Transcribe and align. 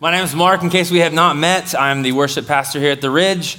My 0.00 0.12
name 0.12 0.22
is 0.22 0.32
Mark. 0.32 0.62
In 0.62 0.70
case 0.70 0.92
we 0.92 1.00
have 1.00 1.12
not 1.12 1.36
met, 1.36 1.74
I'm 1.74 2.02
the 2.02 2.12
worship 2.12 2.46
pastor 2.46 2.78
here 2.78 2.92
at 2.92 3.00
the 3.00 3.10
Ridge. 3.10 3.58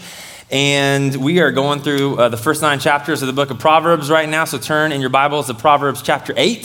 And 0.50 1.14
we 1.18 1.42
are 1.42 1.52
going 1.52 1.82
through 1.82 2.18
uh, 2.18 2.30
the 2.30 2.38
first 2.38 2.62
nine 2.62 2.80
chapters 2.80 3.22
of 3.22 3.28
the 3.28 3.34
book 3.34 3.50
of 3.50 3.60
Proverbs 3.60 4.10
right 4.10 4.30
now. 4.30 4.46
So 4.46 4.58
turn 4.58 4.94
in 4.94 5.02
your 5.02 5.10
Bibles 5.10 5.48
to 5.48 5.54
Proverbs 5.54 6.02
chapter 6.02 6.34
8. 6.38 6.62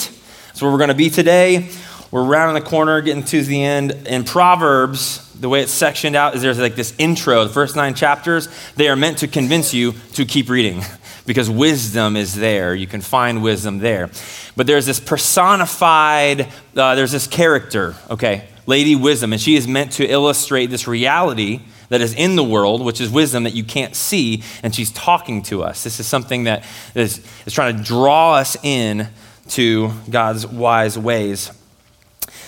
That's 0.47 0.63
where 0.63 0.71
we're 0.71 0.79
going 0.79 0.91
to 0.91 0.95
be 0.95 1.11
today. 1.11 1.71
We're 2.13 2.23
rounding 2.23 2.63
the 2.63 2.71
corner, 2.71 3.01
getting 3.01 3.25
to 3.25 3.43
the 3.43 3.65
end. 3.65 3.91
In 4.07 4.23
Proverbs, 4.23 5.29
the 5.33 5.49
way 5.49 5.63
it's 5.63 5.73
sectioned 5.73 6.15
out 6.15 6.37
is 6.37 6.43
there's 6.43 6.61
like 6.61 6.77
this 6.77 6.95
intro, 6.97 7.43
the 7.43 7.53
first 7.53 7.75
nine 7.75 7.95
chapters. 7.95 8.49
They 8.77 8.89
are 8.89 8.95
meant 8.95 9.19
to 9.19 9.27
convince 9.27 9.75
you 9.75 9.95
to 10.13 10.25
keep 10.25 10.51
reading 10.51 10.83
because 11.27 11.51
wisdom 11.51 12.15
is 12.15 12.37
there. 12.37 12.77
You 12.77 12.87
can 12.87 13.01
find 13.01 13.43
wisdom 13.43 13.81
there. 13.81 14.09
But 14.55 14.69
there's 14.69 14.87
this 14.87 15.01
personified, 15.01 16.43
uh, 16.77 16.95
there's 16.95 17.11
this 17.11 17.27
character, 17.27 17.97
okay? 18.09 18.47
Lady 18.67 18.97
Wisdom, 18.97 19.33
and 19.33 19.41
she 19.41 19.57
is 19.57 19.69
meant 19.69 19.93
to 19.93 20.07
illustrate 20.07 20.67
this 20.67 20.87
reality 20.87 21.61
that 21.89 22.01
is 22.01 22.15
in 22.15 22.37
the 22.37 22.45
world, 22.45 22.83
which 22.85 23.01
is 23.01 23.11
wisdom 23.11 23.45
that 23.45 23.55
you 23.55 23.65
can't 23.65 23.95
see, 23.95 24.43
and 24.63 24.75
she's 24.75 24.91
talking 24.91 25.43
to 25.43 25.63
us. 25.63 25.85
This 25.85 26.01
is 26.01 26.07
something 26.07 26.45
that 26.45 26.65
is, 26.95 27.25
is 27.47 27.53
trying 27.53 27.77
to 27.77 27.83
draw 27.83 28.35
us 28.35 28.57
in 28.63 29.09
to 29.51 29.93
God's 30.11 30.47
wise 30.47 30.99
ways. 30.99 31.53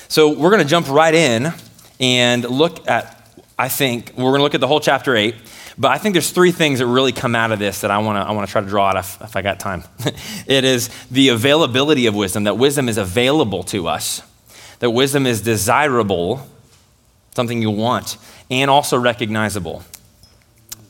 So 0.09 0.31
we're 0.31 0.51
going 0.51 0.63
to 0.63 0.69
jump 0.69 0.89
right 0.89 1.15
in 1.15 1.53
and 2.01 2.45
look 2.45 2.89
at, 2.89 3.41
I 3.59 3.69
think, 3.69 4.13
we're 4.17 4.31
going 4.31 4.39
to 4.39 4.43
look 4.43 4.55
at 4.55 4.61
the 4.61 4.67
whole 4.67 4.81
chapter 4.81 5.15
8. 5.15 5.35
But 5.79 5.91
I 5.91 5.99
think 5.99 6.15
there's 6.15 6.31
three 6.31 6.53
things 6.53 6.79
that 6.79 6.87
really 6.87 7.13
come 7.13 7.35
out 7.35 7.53
of 7.53 7.59
this 7.59 7.83
that 7.83 7.91
I 7.91 7.99
want 7.99 8.17
to 8.17 8.27
I 8.27 8.33
want 8.33 8.49
to 8.49 8.53
try 8.53 8.63
to 8.63 8.67
draw 8.67 8.89
out 8.89 8.97
if, 8.97 9.21
if 9.21 9.37
I 9.37 9.43
got 9.43 9.61
time. 9.61 9.85
it 10.47 10.65
is 10.65 10.89
the 11.11 11.29
availability 11.29 12.07
of 12.07 12.15
wisdom, 12.15 12.45
that 12.45 12.57
wisdom 12.57 12.89
is 12.89 12.97
available 12.97 13.63
to 13.65 13.87
us 13.87 14.23
that 14.79 14.91
wisdom 14.91 15.27
is 15.27 15.41
desirable, 15.41 16.47
something 17.35 17.63
you 17.63 17.71
want, 17.71 18.17
and 18.51 18.71
also 18.71 18.97
recognizable. 18.97 19.83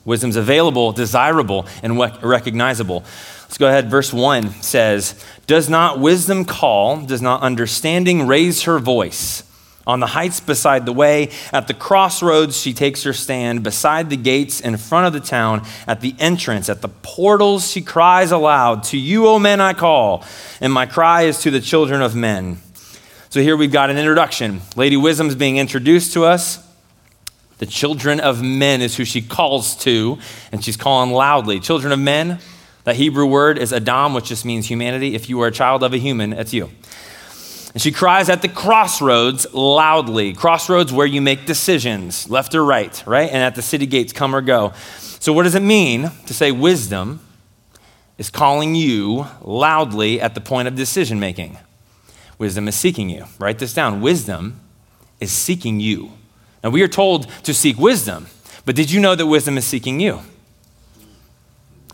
Wisdom's 0.04 0.36
available, 0.36 0.92
desirable, 0.92 1.66
and 1.82 1.98
recognizable. 1.98 3.04
Let's 3.42 3.58
go 3.58 3.68
ahead. 3.68 3.90
Verse 3.90 4.12
1 4.12 4.50
says, 4.62 5.22
Does 5.46 5.68
not 5.68 6.00
wisdom 6.00 6.44
call? 6.44 6.98
Does 7.04 7.22
not 7.22 7.42
understanding 7.42 8.26
raise 8.26 8.62
her 8.62 8.78
voice? 8.78 9.42
On 9.86 10.00
the 10.00 10.06
heights 10.06 10.40
beside 10.40 10.84
the 10.84 10.92
way, 10.92 11.30
at 11.52 11.68
the 11.68 11.74
crossroads, 11.74 12.60
she 12.60 12.72
takes 12.72 13.04
her 13.04 13.12
stand. 13.12 13.62
Beside 13.62 14.10
the 14.10 14.16
gates, 14.16 14.60
in 14.60 14.76
front 14.76 15.06
of 15.06 15.12
the 15.12 15.26
town, 15.26 15.64
at 15.86 16.00
the 16.00 16.14
entrance, 16.18 16.68
at 16.68 16.82
the 16.82 16.88
portals, 16.88 17.70
she 17.70 17.82
cries 17.82 18.32
aloud, 18.32 18.82
To 18.84 18.98
you, 18.98 19.28
O 19.28 19.38
men, 19.38 19.60
I 19.60 19.74
call, 19.74 20.24
and 20.60 20.72
my 20.72 20.86
cry 20.86 21.22
is 21.22 21.40
to 21.42 21.52
the 21.52 21.60
children 21.60 22.02
of 22.02 22.16
men. 22.16 22.58
So 23.36 23.42
here 23.42 23.54
we've 23.54 23.70
got 23.70 23.90
an 23.90 23.98
introduction. 23.98 24.62
Lady 24.76 24.96
Wisdom's 24.96 25.34
being 25.34 25.58
introduced 25.58 26.14
to 26.14 26.24
us. 26.24 26.66
The 27.58 27.66
children 27.66 28.18
of 28.18 28.42
men 28.42 28.80
is 28.80 28.96
who 28.96 29.04
she 29.04 29.20
calls 29.20 29.76
to, 29.80 30.18
and 30.52 30.64
she's 30.64 30.78
calling 30.78 31.10
loudly. 31.10 31.60
Children 31.60 31.92
of 31.92 31.98
men, 31.98 32.38
that 32.84 32.96
Hebrew 32.96 33.26
word 33.26 33.58
is 33.58 33.74
Adam, 33.74 34.14
which 34.14 34.24
just 34.24 34.46
means 34.46 34.64
humanity. 34.64 35.14
If 35.14 35.28
you 35.28 35.38
are 35.42 35.48
a 35.48 35.52
child 35.52 35.82
of 35.82 35.92
a 35.92 35.98
human, 35.98 36.32
it's 36.32 36.54
you. 36.54 36.70
And 37.74 37.82
she 37.82 37.92
cries 37.92 38.30
at 38.30 38.40
the 38.40 38.48
crossroads 38.48 39.46
loudly. 39.52 40.32
Crossroads 40.32 40.90
where 40.90 41.06
you 41.06 41.20
make 41.20 41.44
decisions, 41.44 42.30
left 42.30 42.54
or 42.54 42.64
right, 42.64 43.04
right? 43.06 43.28
And 43.28 43.42
at 43.42 43.54
the 43.54 43.60
city 43.60 43.84
gates, 43.84 44.14
come 44.14 44.34
or 44.34 44.40
go. 44.40 44.72
So, 44.96 45.34
what 45.34 45.42
does 45.42 45.54
it 45.54 45.60
mean 45.60 46.10
to 46.24 46.32
say 46.32 46.52
wisdom 46.52 47.20
is 48.16 48.30
calling 48.30 48.74
you 48.74 49.26
loudly 49.42 50.22
at 50.22 50.34
the 50.34 50.40
point 50.40 50.68
of 50.68 50.74
decision 50.74 51.20
making? 51.20 51.58
Wisdom 52.38 52.68
is 52.68 52.74
seeking 52.74 53.08
you. 53.08 53.26
Write 53.38 53.58
this 53.58 53.72
down. 53.74 54.00
Wisdom 54.00 54.60
is 55.20 55.32
seeking 55.32 55.80
you. 55.80 56.12
Now, 56.62 56.70
we 56.70 56.82
are 56.82 56.88
told 56.88 57.28
to 57.44 57.54
seek 57.54 57.78
wisdom, 57.78 58.26
but 58.64 58.74
did 58.74 58.90
you 58.90 59.00
know 59.00 59.14
that 59.14 59.26
wisdom 59.26 59.56
is 59.56 59.64
seeking 59.64 60.00
you? 60.00 60.20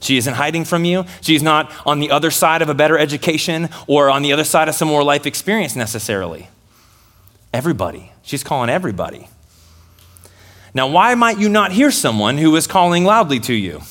She 0.00 0.16
isn't 0.16 0.34
hiding 0.34 0.64
from 0.64 0.84
you. 0.84 1.04
She's 1.20 1.42
not 1.42 1.72
on 1.86 2.00
the 2.00 2.10
other 2.10 2.30
side 2.30 2.61
of 2.61 2.68
a 2.68 2.74
better 2.74 2.98
education 2.98 3.68
or 3.86 4.11
on 4.11 4.22
the 4.22 4.33
other 4.33 4.42
side 4.42 4.68
of 4.68 4.74
some 4.74 4.89
more 4.89 5.05
life 5.05 5.27
experience 5.27 5.77
necessarily. 5.77 6.48
Everybody. 7.52 8.11
She's 8.22 8.42
calling 8.42 8.68
everybody. 8.68 9.28
Now, 10.74 10.88
why 10.88 11.14
might 11.14 11.38
you 11.38 11.48
not 11.48 11.72
hear 11.72 11.90
someone 11.90 12.38
who 12.38 12.56
is 12.56 12.67
calling 12.67 13.05
loudly 13.05 13.38
to 13.40 13.52
you? 13.52 13.83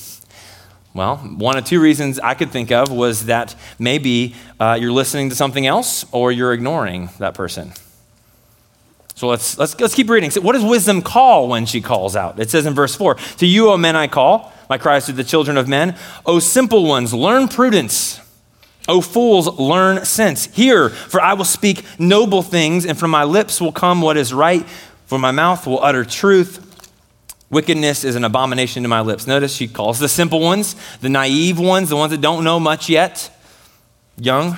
Well, 0.94 1.18
one 1.18 1.57
of 1.57 1.63
two 1.63 1.79
reasons 1.79 2.19
I 2.19 2.34
could 2.34 2.52
think 2.52 2.72
of 2.72 2.91
was 2.91 3.28
that 3.28 3.56
maybe 3.79 4.35
uh, 4.59 4.78
you're 4.79 4.91
listening 4.91 5.29
to 5.29 5.35
something 5.35 5.66
else 5.66 6.06
or 6.12 6.31
you're 6.31 6.52
ignoring 6.52 7.09
that 7.18 7.34
person. 7.34 7.72
So 9.16 9.28
let's, 9.28 9.57
let's, 9.57 9.79
let's 9.79 9.94
keep 9.96 10.09
reading. 10.09 10.31
So 10.31 10.41
what 10.41 10.53
does 10.53 10.66
wisdom 10.66 11.02
call 11.02 11.47
when 11.47 11.66
she 11.66 11.79
calls 11.79 12.16
out? 12.16 12.40
It 12.40 12.50
says 12.50 12.66
in 12.66 12.74
verse 12.74 12.96
4 12.96 13.16
To 13.38 13.46
you, 13.46 13.69
O 13.69 13.78
men, 13.78 13.96
I 13.96 14.07
call, 14.07 14.52
my 14.69 14.78
cries 14.78 15.06
to 15.06 15.13
the 15.13 15.24
children 15.24 15.57
of 15.57 15.68
men. 15.68 15.96
O 16.25 16.40
simple 16.40 16.85
ones, 16.85 17.13
learn 17.13 17.47
prudence. 17.47 18.19
O 18.88 19.00
fools, 19.00 19.47
learn 19.59 20.03
sense. 20.06 20.47
Hear, 20.47 20.90
for 20.90 21.22
I 21.22 21.34
will 21.34 21.46
speak 21.46 21.85
noble 22.00 22.41
things, 22.41 22.85
and 22.85 22.97
from 22.97 23.12
my 23.12 23.23
lips 23.23 23.62
will 23.62 23.72
come 23.72 24.02
what 24.02 24.18
is 24.18 24.34
right, 24.34 24.68
for 25.06 25.19
my 25.19 25.31
mouth 25.31 25.68
will 25.68 25.81
utter 25.84 26.03
truth. 26.03 26.71
Wickedness 27.52 28.04
is 28.06 28.16
an 28.16 28.24
abomination 28.24 28.82
to 28.84 28.90
my 28.90 29.02
lips. 29.02 29.28
Notice 29.28 29.54
she 29.54 29.68
calls 29.68 30.00
the 30.00 30.08
simple 30.08 30.40
ones, 30.40 30.76
the 31.02 31.10
naive 31.10 31.60
ones, 31.60 31.90
the 31.90 31.98
ones 31.98 32.12
that 32.12 32.22
don't 32.22 32.44
know 32.44 32.60
much 32.60 32.90
yet, 32.90 33.30
young. 34.18 34.58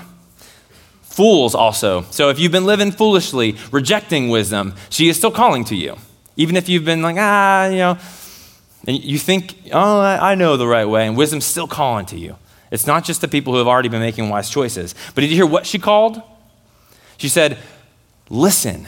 Fools 1.02 1.56
also. 1.56 2.04
So 2.12 2.30
if 2.30 2.40
you've 2.40 2.52
been 2.52 2.66
living 2.66 2.92
foolishly, 2.92 3.58
rejecting 3.72 4.30
wisdom, 4.30 4.76
she 4.90 5.09
is 5.09 5.18
still 5.18 5.31
calling 5.31 5.66
to 5.66 5.76
you. 5.76 5.98
Even 6.38 6.56
if 6.56 6.70
you've 6.70 6.86
been 6.86 7.02
like, 7.02 7.18
ah, 7.20 7.68
you 7.68 7.78
know, 7.78 7.98
and 8.88 9.04
you 9.04 9.18
think, 9.18 9.56
oh, 9.72 10.00
I 10.02 10.36
know 10.36 10.58
the 10.58 10.68
right 10.68 10.86
way, 10.86 11.08
and 11.08 11.16
wisdom's 11.18 11.46
still 11.46 11.68
calling 11.68 12.06
to 12.08 12.18
you. 12.18 12.36
It's 12.70 12.86
not 12.86 13.06
just 13.06 13.22
the 13.22 13.28
people 13.28 13.54
who 13.54 13.60
have 13.60 13.68
already 13.68 13.90
been 13.90 14.02
making 14.02 14.30
wise 14.30 14.50
choices. 14.50 14.94
But 15.16 15.22
did 15.22 15.30
you 15.30 15.36
hear 15.36 15.46
what 15.46 15.66
she 15.66 15.80
called? 15.80 16.22
She 17.18 17.30
said, 17.30 17.58
listen, 18.30 18.88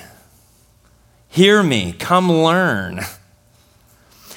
hear 1.29 1.63
me, 1.63 1.93
come 1.93 2.31
learn. 2.31 3.01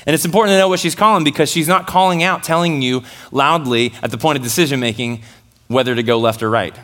And 0.09 0.15
it's 0.15 0.25
important 0.25 0.55
to 0.55 0.59
know 0.59 0.69
what 0.71 0.81
she's 0.81 0.95
calling 0.95 1.23
because 1.23 1.51
she's 1.51 1.69
not 1.69 1.87
calling 1.87 2.23
out, 2.23 2.43
telling 2.43 2.81
you 2.81 3.03
loudly 3.31 3.93
at 4.03 4.11
the 4.11 4.17
point 4.17 4.39
of 4.39 4.43
decision 4.43 4.81
making 4.81 5.21
whether 5.67 5.95
to 5.95 6.03
go 6.03 6.19
left 6.19 6.43
or 6.43 6.49
right. 6.49 6.75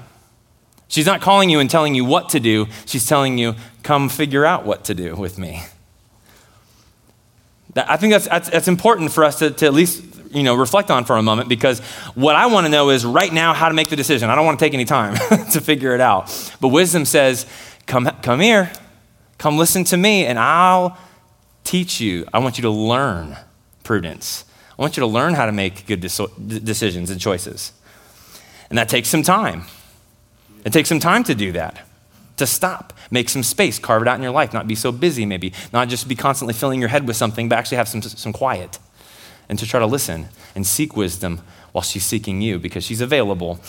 She's 0.88 1.06
not 1.06 1.22
calling 1.22 1.48
you 1.48 1.58
and 1.58 1.70
telling 1.70 1.94
you 1.94 2.04
what 2.04 2.28
to 2.28 2.38
do. 2.38 2.66
She's 2.84 3.06
telling 3.06 3.38
you, 3.38 3.54
come 3.82 4.10
figure 4.10 4.44
out 4.44 4.66
what 4.66 4.84
to 4.84 4.94
do 4.94 5.16
with 5.16 5.38
me. 5.38 5.62
I 7.74 7.96
think 7.96 8.12
that's, 8.12 8.28
that's, 8.28 8.50
that's, 8.50 8.68
important 8.68 9.10
for 9.10 9.24
us 9.24 9.38
to, 9.38 9.50
to 9.52 9.64
at 9.64 9.72
least 9.72 10.04
you 10.30 10.42
know, 10.42 10.54
reflect 10.54 10.90
on 10.90 11.06
for 11.06 11.16
a 11.16 11.22
moment 11.22 11.48
because 11.48 11.80
what 12.14 12.36
I 12.36 12.44
want 12.44 12.66
to 12.66 12.70
know 12.70 12.90
is 12.90 13.06
right 13.06 13.32
now 13.32 13.54
how 13.54 13.70
to 13.70 13.74
make 13.74 13.88
the 13.88 13.96
decision. 13.96 14.28
I 14.28 14.34
don't 14.34 14.44
want 14.44 14.58
to 14.58 14.64
take 14.66 14.74
any 14.74 14.84
time 14.84 15.14
to 15.52 15.62
figure 15.62 15.94
it 15.94 16.02
out. 16.02 16.26
But 16.60 16.68
wisdom 16.68 17.06
says, 17.06 17.46
come, 17.86 18.04
come 18.20 18.40
here, 18.40 18.70
come 19.38 19.56
listen 19.56 19.84
to 19.84 19.96
me, 19.96 20.26
and 20.26 20.38
I'll 20.38 20.98
teach 21.64 22.00
you, 22.00 22.26
I 22.32 22.38
want 22.38 22.58
you 22.58 22.62
to 22.62 22.70
learn 22.70 23.36
prudence. 23.82 24.44
I 24.78 24.82
want 24.82 24.96
you 24.96 25.00
to 25.00 25.06
learn 25.06 25.34
how 25.34 25.46
to 25.46 25.52
make 25.52 25.86
good 25.86 26.00
decisions 26.00 27.10
and 27.10 27.20
choices. 27.20 27.72
And 28.68 28.78
that 28.78 28.88
takes 28.88 29.08
some 29.08 29.22
time. 29.22 29.64
It 30.64 30.72
takes 30.72 30.88
some 30.88 31.00
time 31.00 31.24
to 31.24 31.34
do 31.34 31.52
that, 31.52 31.86
to 32.38 32.46
stop, 32.46 32.92
make 33.10 33.28
some 33.28 33.42
space, 33.42 33.78
carve 33.78 34.02
it 34.02 34.08
out 34.08 34.16
in 34.16 34.22
your 34.22 34.32
life, 34.32 34.52
not 34.52 34.66
be 34.66 34.74
so 34.74 34.90
busy, 34.90 35.26
maybe, 35.26 35.52
not 35.72 35.88
just 35.88 36.08
be 36.08 36.14
constantly 36.14 36.54
filling 36.54 36.80
your 36.80 36.88
head 36.88 37.06
with 37.06 37.16
something, 37.16 37.48
but 37.48 37.58
actually 37.58 37.76
have 37.76 37.88
some, 37.88 38.02
some 38.02 38.32
quiet 38.32 38.78
and 39.48 39.58
to 39.58 39.66
try 39.66 39.80
to 39.80 39.86
listen 39.86 40.28
and 40.54 40.66
seek 40.66 40.96
wisdom 40.96 41.40
while 41.72 41.82
she's 41.82 42.04
seeking 42.04 42.40
you 42.40 42.58
because 42.58 42.84
she's 42.84 43.00
available. 43.00 43.60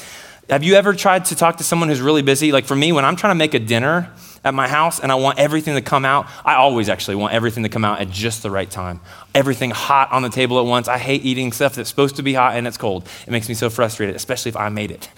Have 0.49 0.63
you 0.63 0.75
ever 0.75 0.93
tried 0.93 1.25
to 1.25 1.35
talk 1.35 1.57
to 1.57 1.63
someone 1.63 1.89
who's 1.89 2.01
really 2.01 2.21
busy? 2.21 2.51
Like 2.51 2.65
for 2.65 2.75
me, 2.75 2.91
when 2.91 3.03
I'm 3.03 3.15
trying 3.15 3.31
to 3.31 3.37
make 3.37 3.53
a 3.53 3.59
dinner, 3.59 4.11
at 4.45 4.53
my 4.53 4.67
house 4.67 4.99
and 4.99 5.11
I 5.11 5.15
want 5.15 5.39
everything 5.39 5.73
to 5.73 5.81
come 5.81 6.05
out. 6.05 6.27
I 6.45 6.53
always 6.55 6.87
actually 6.87 7.15
want 7.15 7.33
everything 7.33 7.63
to 7.63 7.69
come 7.69 7.83
out 7.83 7.99
at 7.99 8.09
just 8.09 8.43
the 8.43 8.51
right 8.51 8.69
time. 8.69 9.01
Everything 9.33 9.71
hot 9.71 10.11
on 10.11 10.21
the 10.21 10.29
table 10.29 10.59
at 10.59 10.65
once. 10.65 10.87
I 10.87 10.99
hate 10.99 11.25
eating 11.25 11.51
stuff 11.51 11.75
that's 11.75 11.89
supposed 11.89 12.15
to 12.17 12.23
be 12.23 12.33
hot 12.33 12.55
and 12.55 12.67
it's 12.67 12.77
cold. 12.77 13.09
It 13.27 13.31
makes 13.31 13.49
me 13.49 13.55
so 13.55 13.69
frustrated, 13.69 14.15
especially 14.15 14.49
if 14.49 14.55
I 14.55 14.69
made 14.69 14.91
it. 14.91 15.09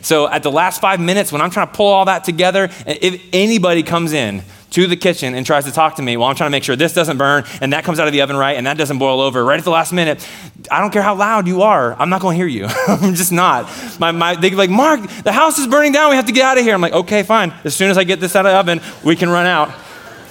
So 0.00 0.28
at 0.28 0.42
the 0.42 0.50
last 0.50 0.80
five 0.80 0.98
minutes, 0.98 1.30
when 1.30 1.42
I'm 1.42 1.50
trying 1.50 1.68
to 1.68 1.74
pull 1.74 1.92
all 1.92 2.06
that 2.06 2.24
together, 2.24 2.70
if 2.86 3.22
anybody 3.32 3.82
comes 3.82 4.14
in 4.14 4.42
to 4.74 4.88
the 4.88 4.96
kitchen 4.96 5.36
and 5.36 5.46
tries 5.46 5.64
to 5.66 5.70
talk 5.70 5.94
to 5.94 6.02
me 6.02 6.16
while 6.16 6.28
I'm 6.28 6.34
trying 6.34 6.48
to 6.48 6.50
make 6.50 6.64
sure 6.64 6.74
this 6.74 6.92
doesn't 6.92 7.16
burn 7.16 7.44
and 7.60 7.72
that 7.72 7.84
comes 7.84 8.00
out 8.00 8.08
of 8.08 8.12
the 8.12 8.22
oven 8.22 8.36
right 8.36 8.56
and 8.56 8.66
that 8.66 8.76
doesn't 8.76 8.98
boil 8.98 9.20
over 9.20 9.44
right 9.44 9.56
at 9.56 9.64
the 9.64 9.70
last 9.70 9.92
minute, 9.92 10.28
I 10.68 10.80
don't 10.80 10.92
care 10.92 11.00
how 11.02 11.14
loud 11.14 11.46
you 11.46 11.62
are, 11.62 11.94
I'm 11.94 12.10
not 12.10 12.20
going 12.20 12.34
to 12.34 12.36
hear 12.36 12.48
you. 12.48 12.66
I'm 12.88 13.14
just 13.14 13.30
not. 13.30 13.70
My, 14.00 14.10
my, 14.10 14.34
they 14.34 14.50
like, 14.50 14.70
Mark, 14.70 15.00
the 15.22 15.30
house 15.30 15.60
is 15.60 15.68
burning 15.68 15.92
down. 15.92 16.10
We 16.10 16.16
have 16.16 16.26
to 16.26 16.32
get 16.32 16.44
out 16.44 16.58
of 16.58 16.64
here. 16.64 16.74
I'm 16.74 16.80
like, 16.80 16.92
okay, 16.92 17.22
fine. 17.22 17.54
As 17.62 17.76
soon 17.76 17.88
as 17.88 17.96
I 17.96 18.02
get 18.02 18.18
this 18.18 18.34
out 18.34 18.46
of 18.46 18.50
the 18.50 18.58
oven, 18.58 18.80
we 19.04 19.14
can 19.14 19.30
run 19.30 19.46
out. 19.46 19.72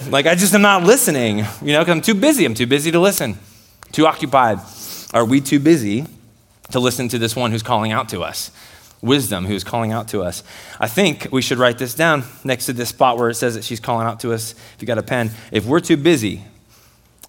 Like, 0.10 0.26
I 0.26 0.36
just 0.36 0.54
am 0.54 0.62
not 0.62 0.84
listening, 0.84 1.38
you 1.62 1.72
know, 1.72 1.80
because 1.80 1.96
I'm 1.96 2.02
too 2.02 2.14
busy. 2.14 2.44
I'm 2.44 2.54
too 2.54 2.68
busy 2.68 2.92
to 2.92 3.00
listen, 3.00 3.38
too 3.94 4.06
occupied. 4.06 4.60
Are 5.14 5.24
we 5.24 5.40
too 5.40 5.62
busy 5.62 6.06
to 6.72 6.82
listen 6.82 7.08
to 7.10 7.18
this 7.18 7.34
one 7.34 7.52
who's 7.52 7.64
calling 7.64 7.94
out 7.94 8.10
to 8.10 8.24
us? 8.24 8.52
Wisdom 9.04 9.46
who's 9.46 9.64
calling 9.64 9.92
out 9.92 10.08
to 10.08 10.24
us. 10.24 10.44
I 10.80 10.88
think 10.88 11.28
we 11.32 11.42
should 11.42 11.60
write 11.60 11.78
this 11.78 11.94
down 11.94 12.24
next 12.44 12.66
to 12.68 12.74
this 12.74 12.90
spot 12.90 13.18
where 13.18 13.30
it 13.30 13.36
says 13.36 13.54
that 13.54 13.64
she's 13.64 13.80
calling 13.80 14.08
out 14.08 14.22
to 14.22 14.32
us. 14.34 14.54
If 14.54 14.78
you 14.80 14.88
got 14.88 14.98
a 14.98 15.04
pen, 15.04 15.32
if 15.52 15.66
we're 15.66 15.82
too 15.82 15.98
busy 15.98 16.44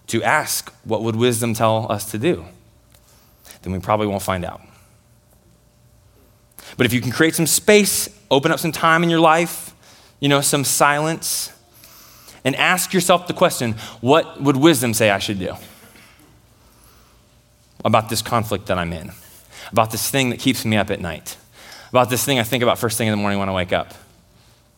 to 0.06 0.22
ask 0.22 0.72
what 0.84 1.02
would 1.02 1.16
wisdom 1.16 1.52
tell 1.52 1.90
us 1.90 2.10
to 2.12 2.18
do, 2.18 2.44
then 3.62 3.72
we 3.72 3.80
probably 3.80 4.06
won't 4.06 4.22
find 4.22 4.44
out. 4.44 4.60
But 6.76 6.86
if 6.86 6.92
you 6.92 7.00
can 7.00 7.10
create 7.10 7.34
some 7.34 7.46
space, 7.46 8.08
open 8.30 8.52
up 8.52 8.60
some 8.60 8.72
time 8.72 9.02
in 9.02 9.10
your 9.10 9.20
life, 9.20 9.74
you 10.20 10.28
know, 10.28 10.40
some 10.40 10.64
silence, 10.64 11.52
and 12.44 12.54
ask 12.56 12.92
yourself 12.92 13.26
the 13.26 13.34
question 13.34 13.72
what 14.00 14.40
would 14.40 14.56
wisdom 14.56 14.94
say 14.94 15.10
I 15.10 15.18
should 15.18 15.38
do 15.38 15.54
about 17.84 18.08
this 18.08 18.22
conflict 18.22 18.66
that 18.66 18.78
I'm 18.78 18.92
in, 18.92 19.10
about 19.72 19.90
this 19.90 20.08
thing 20.08 20.30
that 20.30 20.38
keeps 20.38 20.64
me 20.64 20.76
up 20.76 20.90
at 20.90 21.00
night? 21.00 21.36
About 21.94 22.10
this 22.10 22.24
thing 22.24 22.40
I 22.40 22.42
think 22.42 22.64
about 22.64 22.76
first 22.76 22.98
thing 22.98 23.06
in 23.06 23.12
the 23.12 23.16
morning 23.16 23.38
when 23.38 23.48
I 23.48 23.52
wake 23.52 23.72
up, 23.72 23.94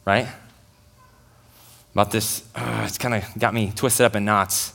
right? 0.04 0.28
About 1.94 2.10
this, 2.10 2.46
uh, 2.54 2.82
it's 2.84 2.98
kind 2.98 3.14
of 3.14 3.24
got 3.38 3.54
me 3.54 3.72
twisted 3.74 4.04
up 4.04 4.16
in 4.16 4.26
knots. 4.26 4.74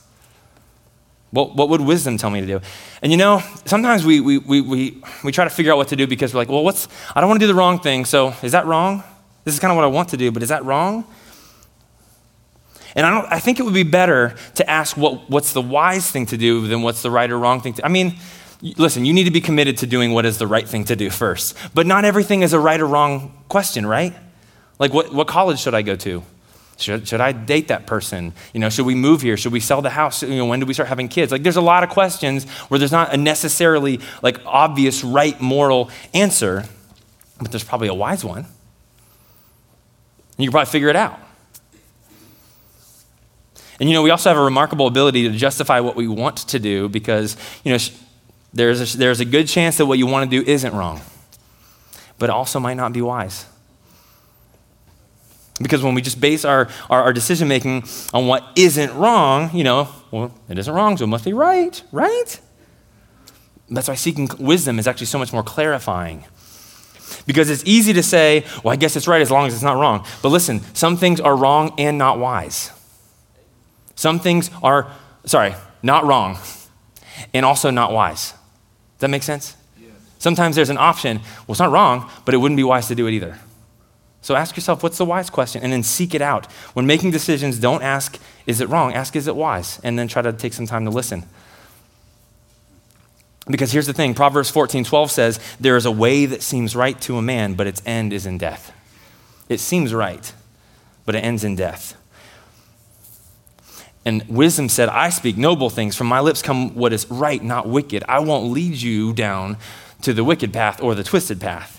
What, 1.30 1.54
what 1.54 1.68
would 1.68 1.80
wisdom 1.80 2.16
tell 2.16 2.30
me 2.30 2.40
to 2.40 2.46
do? 2.48 2.60
And 3.00 3.12
you 3.12 3.16
know, 3.16 3.40
sometimes 3.64 4.04
we, 4.04 4.18
we, 4.18 4.38
we, 4.38 4.60
we, 4.60 5.02
we 5.22 5.30
try 5.30 5.44
to 5.44 5.50
figure 5.50 5.70
out 5.70 5.76
what 5.76 5.86
to 5.88 5.94
do 5.94 6.08
because 6.08 6.34
we're 6.34 6.40
like, 6.40 6.48
well, 6.48 6.64
what's, 6.64 6.88
I 7.14 7.20
don't 7.20 7.28
want 7.28 7.38
to 7.38 7.44
do 7.44 7.46
the 7.46 7.54
wrong 7.54 7.78
thing, 7.78 8.04
so 8.04 8.34
is 8.42 8.50
that 8.50 8.66
wrong? 8.66 9.04
This 9.44 9.54
is 9.54 9.60
kind 9.60 9.70
of 9.70 9.76
what 9.76 9.84
I 9.84 9.86
want 9.86 10.08
to 10.08 10.16
do, 10.16 10.32
but 10.32 10.42
is 10.42 10.48
that 10.48 10.64
wrong? 10.64 11.04
And 12.96 13.06
I, 13.06 13.10
don't, 13.10 13.32
I 13.32 13.38
think 13.38 13.60
it 13.60 13.62
would 13.62 13.72
be 13.72 13.84
better 13.84 14.34
to 14.56 14.68
ask 14.68 14.96
what, 14.96 15.30
what's 15.30 15.52
the 15.52 15.62
wise 15.62 16.10
thing 16.10 16.26
to 16.26 16.36
do 16.36 16.66
than 16.66 16.82
what's 16.82 17.02
the 17.02 17.10
right 17.12 17.30
or 17.30 17.38
wrong 17.38 17.60
thing 17.60 17.74
to 17.74 17.86
I 17.86 17.88
mean, 17.88 18.16
listen, 18.62 19.04
you 19.04 19.12
need 19.12 19.24
to 19.24 19.30
be 19.30 19.40
committed 19.40 19.78
to 19.78 19.86
doing 19.86 20.12
what 20.12 20.24
is 20.24 20.38
the 20.38 20.46
right 20.46 20.66
thing 20.66 20.84
to 20.84 20.96
do 20.96 21.10
first. 21.10 21.56
But 21.74 21.86
not 21.86 22.04
everything 22.04 22.42
is 22.42 22.52
a 22.52 22.60
right 22.60 22.80
or 22.80 22.86
wrong 22.86 23.44
question, 23.48 23.84
right? 23.84 24.14
Like, 24.78 24.92
what, 24.92 25.12
what 25.12 25.26
college 25.26 25.60
should 25.60 25.74
I 25.74 25.82
go 25.82 25.96
to? 25.96 26.22
Should, 26.78 27.06
should 27.06 27.20
I 27.20 27.32
date 27.32 27.68
that 27.68 27.86
person? 27.86 28.32
You 28.52 28.60
know, 28.60 28.68
should 28.68 28.86
we 28.86 28.94
move 28.94 29.22
here? 29.22 29.36
Should 29.36 29.52
we 29.52 29.60
sell 29.60 29.82
the 29.82 29.90
house? 29.90 30.22
You 30.22 30.36
know, 30.36 30.46
when 30.46 30.60
do 30.60 30.66
we 30.66 30.74
start 30.74 30.88
having 30.88 31.08
kids? 31.08 31.30
Like, 31.30 31.42
there's 31.42 31.56
a 31.56 31.60
lot 31.60 31.84
of 31.84 31.90
questions 31.90 32.48
where 32.68 32.78
there's 32.78 32.92
not 32.92 33.12
a 33.12 33.16
necessarily 33.16 34.00
like 34.22 34.38
obvious 34.46 35.04
right 35.04 35.40
moral 35.40 35.90
answer, 36.14 36.64
but 37.38 37.50
there's 37.50 37.64
probably 37.64 37.88
a 37.88 37.94
wise 37.94 38.24
one. 38.24 38.38
And 38.38 38.46
you 40.38 40.46
can 40.46 40.52
probably 40.52 40.70
figure 40.70 40.88
it 40.88 40.96
out. 40.96 41.20
And 43.78 43.88
you 43.88 43.94
know, 43.94 44.02
we 44.02 44.10
also 44.10 44.30
have 44.30 44.38
a 44.38 44.44
remarkable 44.44 44.86
ability 44.86 45.28
to 45.28 45.36
justify 45.36 45.80
what 45.80 45.96
we 45.96 46.06
want 46.06 46.36
to 46.36 46.58
do 46.58 46.88
because, 46.88 47.36
you 47.64 47.72
know, 47.72 47.78
there's 48.52 48.94
a, 48.94 48.98
there's 48.98 49.20
a 49.20 49.24
good 49.24 49.48
chance 49.48 49.78
that 49.78 49.86
what 49.86 49.98
you 49.98 50.06
want 50.06 50.30
to 50.30 50.42
do 50.42 50.48
isn't 50.48 50.74
wrong, 50.74 51.00
but 52.18 52.28
it 52.28 52.32
also 52.32 52.60
might 52.60 52.74
not 52.74 52.92
be 52.92 53.00
wise. 53.00 53.46
Because 55.60 55.82
when 55.82 55.94
we 55.94 56.02
just 56.02 56.20
base 56.20 56.44
our, 56.44 56.68
our, 56.90 57.04
our 57.04 57.12
decision 57.12 57.48
making 57.48 57.84
on 58.12 58.26
what 58.26 58.44
isn't 58.56 58.94
wrong, 58.94 59.50
you 59.54 59.64
know, 59.64 59.88
well, 60.10 60.34
it 60.48 60.58
isn't 60.58 60.74
wrong, 60.74 60.96
so 60.96 61.04
it 61.04 61.08
must 61.08 61.24
be 61.24 61.32
right, 61.32 61.82
right? 61.92 62.40
That's 63.70 63.88
why 63.88 63.94
seeking 63.94 64.28
wisdom 64.38 64.78
is 64.78 64.86
actually 64.86 65.06
so 65.06 65.18
much 65.18 65.32
more 65.32 65.42
clarifying. 65.42 66.24
Because 67.26 67.48
it's 67.48 67.62
easy 67.64 67.92
to 67.92 68.02
say, 68.02 68.44
well, 68.64 68.72
I 68.72 68.76
guess 68.76 68.96
it's 68.96 69.06
right 69.06 69.22
as 69.22 69.30
long 69.30 69.46
as 69.46 69.54
it's 69.54 69.62
not 69.62 69.76
wrong. 69.76 70.04
But 70.22 70.30
listen, 70.30 70.60
some 70.74 70.96
things 70.96 71.20
are 71.20 71.36
wrong 71.36 71.74
and 71.78 71.96
not 71.96 72.18
wise. 72.18 72.70
Some 73.94 74.18
things 74.18 74.50
are, 74.62 74.90
sorry, 75.24 75.54
not 75.82 76.04
wrong 76.04 76.38
and 77.32 77.46
also 77.46 77.70
not 77.70 77.92
wise 77.92 78.34
that 79.02 79.08
make 79.08 79.22
sense? 79.22 79.56
Sometimes 80.18 80.54
there's 80.54 80.70
an 80.70 80.78
option, 80.78 81.18
well, 81.18 81.54
it's 81.54 81.58
not 81.58 81.72
wrong, 81.72 82.08
but 82.24 82.32
it 82.32 82.38
wouldn't 82.38 82.56
be 82.56 82.62
wise 82.62 82.86
to 82.86 82.94
do 82.94 83.08
it 83.08 83.12
either. 83.12 83.38
So 84.20 84.36
ask 84.36 84.56
yourself, 84.56 84.84
what's 84.84 84.96
the 84.96 85.04
wise 85.04 85.30
question? 85.30 85.64
And 85.64 85.72
then 85.72 85.82
seek 85.82 86.14
it 86.14 86.22
out. 86.22 86.46
When 86.74 86.86
making 86.86 87.10
decisions, 87.10 87.58
don't 87.58 87.82
ask, 87.82 88.20
is 88.46 88.60
it 88.60 88.68
wrong? 88.68 88.92
Ask, 88.92 89.16
is 89.16 89.26
it 89.26 89.34
wise? 89.34 89.80
And 89.82 89.98
then 89.98 90.06
try 90.06 90.22
to 90.22 90.32
take 90.32 90.52
some 90.52 90.66
time 90.66 90.84
to 90.84 90.92
listen. 90.92 91.24
Because 93.48 93.72
here's 93.72 93.88
the 93.88 93.92
thing 93.92 94.14
Proverbs 94.14 94.48
14 94.48 94.84
12 94.84 95.10
says, 95.10 95.40
There 95.58 95.76
is 95.76 95.84
a 95.84 95.90
way 95.90 96.26
that 96.26 96.42
seems 96.42 96.76
right 96.76 97.00
to 97.00 97.16
a 97.16 97.22
man, 97.22 97.54
but 97.54 97.66
its 97.66 97.82
end 97.84 98.12
is 98.12 98.24
in 98.24 98.38
death. 98.38 98.72
It 99.48 99.58
seems 99.58 99.92
right, 99.92 100.32
but 101.04 101.16
it 101.16 101.24
ends 101.24 101.42
in 101.42 101.56
death. 101.56 101.96
And 104.04 104.24
wisdom 104.28 104.68
said, 104.68 104.88
I 104.88 105.10
speak 105.10 105.36
noble 105.36 105.70
things. 105.70 105.94
From 105.94 106.08
my 106.08 106.20
lips 106.20 106.42
come 106.42 106.74
what 106.74 106.92
is 106.92 107.08
right, 107.10 107.42
not 107.42 107.68
wicked. 107.68 108.02
I 108.08 108.18
won't 108.18 108.50
lead 108.50 108.74
you 108.74 109.12
down 109.12 109.56
to 110.02 110.12
the 110.12 110.24
wicked 110.24 110.52
path 110.52 110.82
or 110.82 110.94
the 110.94 111.04
twisted 111.04 111.40
path. 111.40 111.78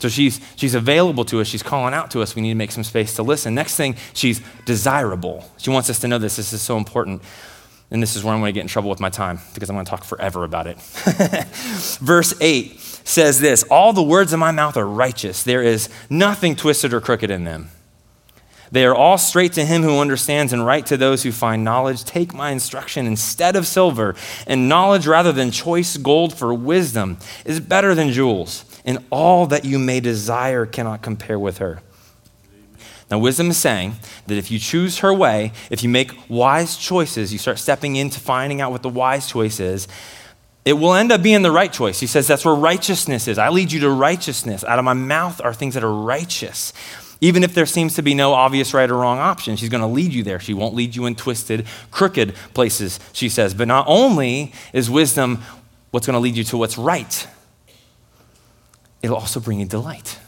So 0.00 0.08
she's, 0.08 0.40
she's 0.56 0.74
available 0.74 1.24
to 1.26 1.40
us. 1.40 1.46
She's 1.46 1.62
calling 1.62 1.94
out 1.94 2.10
to 2.10 2.20
us. 2.20 2.34
We 2.34 2.42
need 2.42 2.50
to 2.50 2.56
make 2.56 2.72
some 2.72 2.84
space 2.84 3.14
to 3.14 3.22
listen. 3.22 3.54
Next 3.54 3.76
thing, 3.76 3.96
she's 4.12 4.42
desirable. 4.66 5.50
She 5.56 5.70
wants 5.70 5.88
us 5.88 6.00
to 6.00 6.08
know 6.08 6.18
this. 6.18 6.36
This 6.36 6.52
is 6.52 6.60
so 6.60 6.76
important. 6.76 7.22
And 7.90 8.02
this 8.02 8.16
is 8.16 8.24
where 8.24 8.34
I'm 8.34 8.40
going 8.40 8.52
to 8.52 8.52
get 8.52 8.62
in 8.62 8.66
trouble 8.66 8.90
with 8.90 9.00
my 9.00 9.08
time 9.08 9.38
because 9.54 9.70
I'm 9.70 9.76
going 9.76 9.86
to 9.86 9.90
talk 9.90 10.04
forever 10.04 10.42
about 10.44 10.66
it. 10.66 10.78
Verse 12.00 12.34
8 12.40 12.78
says 12.80 13.40
this 13.40 13.62
All 13.64 13.92
the 13.92 14.02
words 14.02 14.32
of 14.32 14.40
my 14.40 14.50
mouth 14.50 14.76
are 14.76 14.86
righteous. 14.86 15.42
There 15.42 15.62
is 15.62 15.88
nothing 16.10 16.56
twisted 16.56 16.92
or 16.92 17.00
crooked 17.00 17.30
in 17.30 17.44
them. 17.44 17.70
They 18.72 18.84
are 18.84 18.94
all 18.94 19.18
straight 19.18 19.52
to 19.54 19.64
him 19.64 19.82
who 19.82 19.98
understands 19.98 20.52
and 20.52 20.66
right 20.66 20.84
to 20.86 20.96
those 20.96 21.22
who 21.22 21.32
find 21.32 21.64
knowledge. 21.64 22.04
Take 22.04 22.34
my 22.34 22.50
instruction 22.50 23.06
instead 23.06 23.56
of 23.56 23.66
silver, 23.66 24.14
and 24.46 24.68
knowledge 24.68 25.06
rather 25.06 25.32
than 25.32 25.50
choice 25.50 25.96
gold 25.96 26.34
for 26.34 26.52
wisdom 26.52 27.18
is 27.44 27.60
better 27.60 27.94
than 27.94 28.10
jewels, 28.10 28.64
and 28.84 28.98
all 29.10 29.46
that 29.46 29.64
you 29.64 29.78
may 29.78 30.00
desire 30.00 30.66
cannot 30.66 31.02
compare 31.02 31.38
with 31.38 31.58
her. 31.58 31.82
Now, 33.10 33.18
wisdom 33.18 33.50
is 33.50 33.58
saying 33.58 33.96
that 34.26 34.38
if 34.38 34.50
you 34.50 34.58
choose 34.58 34.98
her 34.98 35.12
way, 35.12 35.52
if 35.70 35.82
you 35.82 35.88
make 35.88 36.10
wise 36.28 36.76
choices, 36.76 37.32
you 37.32 37.38
start 37.38 37.58
stepping 37.58 37.96
into 37.96 38.18
finding 38.18 38.60
out 38.60 38.72
what 38.72 38.82
the 38.82 38.88
wise 38.88 39.28
choice 39.28 39.60
is, 39.60 39.86
it 40.64 40.72
will 40.72 40.94
end 40.94 41.12
up 41.12 41.22
being 41.22 41.42
the 41.42 41.50
right 41.50 41.70
choice. 41.72 42.00
He 42.00 42.06
says 42.06 42.26
that's 42.26 42.44
where 42.44 42.54
righteousness 42.54 43.28
is. 43.28 43.36
I 43.36 43.50
lead 43.50 43.70
you 43.70 43.80
to 43.80 43.90
righteousness. 43.90 44.64
Out 44.64 44.78
of 44.78 44.84
my 44.84 44.94
mouth 44.94 45.40
are 45.44 45.52
things 45.52 45.74
that 45.74 45.84
are 45.84 45.92
righteous. 45.92 46.72
Even 47.24 47.42
if 47.42 47.54
there 47.54 47.64
seems 47.64 47.94
to 47.94 48.02
be 48.02 48.12
no 48.12 48.34
obvious 48.34 48.74
right 48.74 48.90
or 48.90 48.98
wrong 48.98 49.18
option, 49.18 49.56
she's 49.56 49.70
going 49.70 49.80
to 49.80 49.86
lead 49.86 50.12
you 50.12 50.22
there. 50.22 50.38
She 50.38 50.52
won't 50.52 50.74
lead 50.74 50.94
you 50.94 51.06
in 51.06 51.14
twisted, 51.14 51.64
crooked 51.90 52.34
places, 52.52 53.00
she 53.14 53.30
says. 53.30 53.54
But 53.54 53.66
not 53.66 53.86
only 53.88 54.52
is 54.74 54.90
wisdom 54.90 55.42
what's 55.90 56.06
going 56.06 56.16
to 56.16 56.20
lead 56.20 56.36
you 56.36 56.44
to 56.44 56.58
what's 56.58 56.76
right, 56.76 57.26
it'll 59.00 59.16
also 59.16 59.40
bring 59.40 59.58
you 59.58 59.64
delight. 59.64 60.18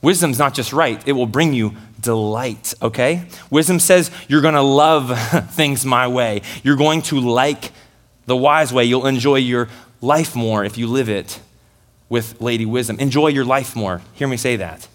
Wisdom's 0.00 0.38
not 0.38 0.54
just 0.54 0.72
right, 0.72 1.06
it 1.06 1.12
will 1.12 1.26
bring 1.26 1.52
you 1.52 1.74
delight, 2.00 2.72
okay? 2.80 3.26
Wisdom 3.50 3.80
says 3.80 4.10
you're 4.28 4.40
going 4.40 4.54
to 4.54 4.62
love 4.62 5.10
things 5.50 5.84
my 5.84 6.08
way. 6.08 6.40
You're 6.62 6.76
going 6.76 7.02
to 7.02 7.20
like 7.20 7.72
the 8.24 8.34
wise 8.34 8.72
way. 8.72 8.86
You'll 8.86 9.06
enjoy 9.06 9.36
your 9.36 9.68
life 10.00 10.34
more 10.34 10.64
if 10.64 10.78
you 10.78 10.86
live 10.86 11.10
it 11.10 11.38
with 12.08 12.40
Lady 12.40 12.64
Wisdom. 12.64 12.98
Enjoy 12.98 13.26
your 13.26 13.44
life 13.44 13.76
more. 13.76 14.00
Hear 14.14 14.26
me 14.26 14.38
say 14.38 14.56
that. 14.56 14.88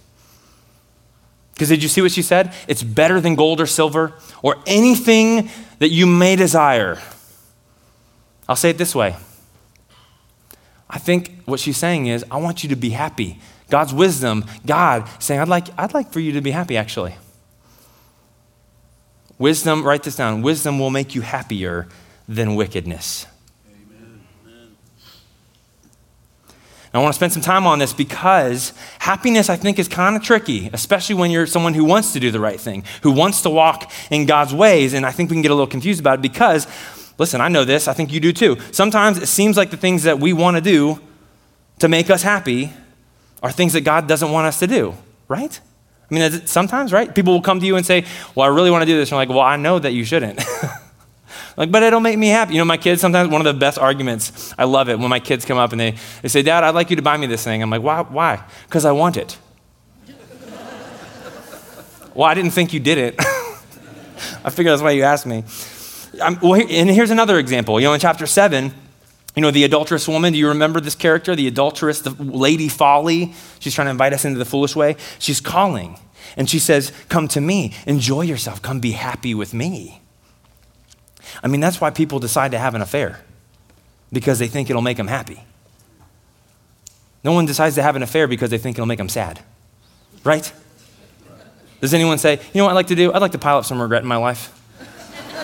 Because 1.56 1.70
did 1.70 1.82
you 1.82 1.88
see 1.90 2.02
what 2.02 2.12
she 2.12 2.22
said? 2.22 2.54
It's 2.68 2.84
better 2.84 3.22
than 3.22 3.36
gold 3.36 3.62
or 3.62 3.66
silver 3.66 4.14
or 4.44 4.58
anything 4.68 5.50
that 5.80 5.90
you 5.90 6.06
may 6.06 6.36
desire. 6.36 7.00
I'll 8.48 8.58
say 8.58 8.70
it 8.70 8.78
this 8.78 8.94
way. 8.94 9.16
I 10.90 11.00
think 11.00 11.32
what 11.46 11.62
she's 11.62 11.78
saying 11.78 12.08
is, 12.08 12.26
I 12.30 12.38
want 12.38 12.64
you 12.64 12.70
to 12.70 12.76
be 12.76 12.90
happy. 12.90 13.40
God's 13.70 13.94
wisdom, 13.94 14.46
God 14.66 15.10
saying, 15.20 15.40
I'd 15.40 15.48
like, 15.48 15.68
I'd 15.80 15.94
like 15.94 16.12
for 16.12 16.20
you 16.20 16.34
to 16.34 16.42
be 16.42 16.52
happy, 16.52 16.76
actually. 16.78 17.16
Wisdom, 19.40 19.84
write 19.84 20.04
this 20.04 20.18
down 20.18 20.42
wisdom 20.42 20.78
will 20.78 20.92
make 20.92 21.16
you 21.16 21.22
happier 21.22 21.88
than 22.28 22.56
wickedness. 22.56 23.28
I 26.96 27.00
want 27.00 27.14
to 27.14 27.18
spend 27.18 27.34
some 27.34 27.42
time 27.42 27.68
on 27.68 27.80
this 27.80 27.94
because 27.94 28.72
happiness, 29.00 29.50
I 29.50 29.56
think, 29.56 29.80
is 29.80 29.88
kind 29.88 30.16
of 30.16 30.24
tricky, 30.24 30.70
especially 30.72 31.16
when 31.16 31.32
you're 31.32 31.46
someone 31.46 31.74
who 31.74 31.84
wants 31.84 32.14
to 32.14 32.20
do 32.20 32.32
the 32.32 32.40
right 32.40 32.60
thing, 32.60 32.84
who 33.02 33.12
wants 33.12 33.42
to 33.42 33.50
walk 33.50 33.92
in 34.10 34.26
God's 34.26 34.54
ways. 34.54 34.94
And 34.94 35.06
I 35.06 35.12
think 35.12 35.30
we 35.30 35.36
can 35.36 35.42
get 35.42 35.52
a 35.52 35.56
little 35.56 35.68
confused 35.68 36.00
about 36.00 36.20
it 36.20 36.22
because, 36.22 36.68
listen, 37.18 37.42
I 37.42 37.48
know 37.50 37.66
this, 37.66 37.88
I 37.88 37.94
think 37.94 38.14
you 38.14 38.20
do 38.20 38.32
too. 38.32 38.58
Sometimes 38.72 39.18
it 39.18 39.28
seems 39.28 39.58
like 39.58 39.72
the 39.72 39.78
things 39.78 40.04
that 40.04 40.20
we 40.20 40.32
want 40.32 40.58
to 40.58 40.62
do 40.62 41.02
to 41.80 41.88
make 41.88 42.10
us 42.10 42.22
happy 42.22 42.72
are 43.44 43.52
things 43.52 43.74
that 43.74 43.82
God 43.82 44.08
doesn't 44.08 44.32
want 44.32 44.48
us 44.48 44.60
to 44.60 44.68
do, 44.68 44.96
right? 45.28 45.60
I 46.10 46.14
mean, 46.14 46.48
sometimes, 46.48 46.94
right? 46.94 47.14
People 47.14 47.34
will 47.34 47.42
come 47.42 47.60
to 47.60 47.66
you 47.66 47.76
and 47.76 47.86
say, 47.86 48.06
Well, 48.36 48.46
I 48.46 48.56
really 48.56 48.72
want 48.72 48.84
to 48.84 48.86
do 48.86 48.96
this. 48.96 49.10
And 49.10 49.14
you're 49.14 49.22
like, 49.22 49.30
Well, 49.30 49.40
I 49.40 49.56
know 49.56 49.80
that 49.80 49.94
you 49.94 50.06
shouldn't. 50.06 50.40
Like, 51.58 51.72
but 51.72 51.84
it'll 51.84 52.00
make 52.02 52.18
me 52.18 52.28
happy. 52.28 52.54
You 52.54 52.60
know, 52.60 52.66
my 52.66 52.78
kids, 52.78 53.02
sometimes 53.02 53.30
one 53.30 53.40
of 53.42 53.46
the 53.46 53.58
best 53.58 53.80
arguments, 53.80 54.54
I 54.58 54.66
love 54.66 54.90
it 54.90 55.00
when 55.00 55.10
my 55.10 55.20
kids 55.20 55.46
come 55.46 55.58
up 55.58 55.72
and 55.72 55.80
they, 55.80 55.96
they 56.22 56.28
say, 56.28 56.42
Dad, 56.42 56.64
I'd 56.64 56.76
like 56.76 56.90
you 56.90 56.96
to 56.98 57.02
buy 57.02 57.16
me 57.18 57.28
this 57.28 57.44
thing. 57.44 57.62
I'm 57.62 57.70
like, 57.70 57.82
why? 57.82 58.02
Why? 58.02 58.44
Because 58.66 58.84
I 58.84 58.92
want 58.92 59.16
it. 59.16 59.38
well, 62.14 62.30
I 62.30 62.34
didn't 62.34 62.52
think 62.52 62.74
you 62.74 62.80
did 62.80 62.98
it. 62.98 63.16
I 64.44 64.50
figured 64.50 64.74
that's 64.74 64.82
why 64.82 64.92
you 64.92 65.04
asked 65.04 65.26
me. 65.26 65.44
well, 66.42 66.56
and 66.56 66.90
here's 66.90 67.12
another 67.12 67.40
example. 67.40 67.80
You 67.80 67.88
know, 67.88 67.94
in 67.94 68.00
chapter 68.00 68.26
7, 68.26 68.74
You 69.36 69.42
know, 69.42 69.52
the 69.52 69.64
adulterous 69.64 70.08
woman, 70.08 70.34
do 70.34 70.40
you 70.40 70.50
remember 70.50 70.80
this 70.80 70.96
character? 70.96 71.36
The 71.36 71.48
adulteress, 71.48 72.02
the 72.02 72.12
Lady 72.12 72.70
Folly. 72.70 73.34
She's 73.60 73.74
trying 73.74 73.88
to 73.88 73.92
invite 73.92 74.14
us 74.14 74.26
into 74.26 74.40
the 74.40 74.46
foolish 74.46 74.76
way. 74.76 74.96
She's 75.20 75.42
calling 75.42 76.00
and 76.38 76.50
she 76.50 76.60
says, 76.60 76.92
Come 77.10 77.28
to 77.30 77.42
me, 77.42 77.74
enjoy 77.86 78.22
yourself, 78.22 78.62
come 78.62 78.80
be 78.80 78.92
happy 78.92 79.34
with 79.34 79.54
me. 79.54 80.02
I 81.44 81.48
mean, 81.48 81.62
that's 81.62 81.80
why 81.80 81.90
people 81.90 82.20
decide 82.20 82.52
to 82.52 82.60
have 82.60 82.76
an 82.76 82.82
affair, 82.82 83.22
because 84.12 84.40
they 84.40 84.48
think 84.48 84.70
it'll 84.70 84.82
make 84.82 84.98
them 84.98 85.08
happy. 85.08 85.44
No 87.24 87.32
one 87.32 87.46
decides 87.46 87.76
to 87.76 87.82
have 87.82 87.96
an 87.96 88.04
affair 88.04 88.28
because 88.28 88.52
they 88.52 88.58
think 88.58 88.78
it'll 88.78 88.86
make 88.86 89.00
them 89.00 89.10
sad, 89.10 89.42
right? 90.24 90.52
Does 91.82 91.94
anyone 91.94 92.18
say, 92.18 92.40
You 92.54 92.60
know 92.60 92.66
what 92.66 92.72
I'd 92.72 92.76
like 92.76 92.88
to 92.88 92.96
do? 92.96 93.12
I'd 93.14 93.22
like 93.22 93.34
to 93.34 93.40
pile 93.40 93.58
up 93.58 93.66
some 93.66 93.82
regret 93.82 94.02
in 94.02 94.08
my 94.08 94.18
life. 94.18 94.52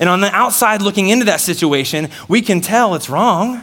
And 0.00 0.08
on 0.08 0.20
the 0.20 0.34
outside, 0.34 0.82
looking 0.82 1.08
into 1.08 1.26
that 1.26 1.40
situation, 1.40 2.10
we 2.28 2.42
can 2.42 2.60
tell 2.60 2.96
it's 2.96 3.08
wrong, 3.08 3.62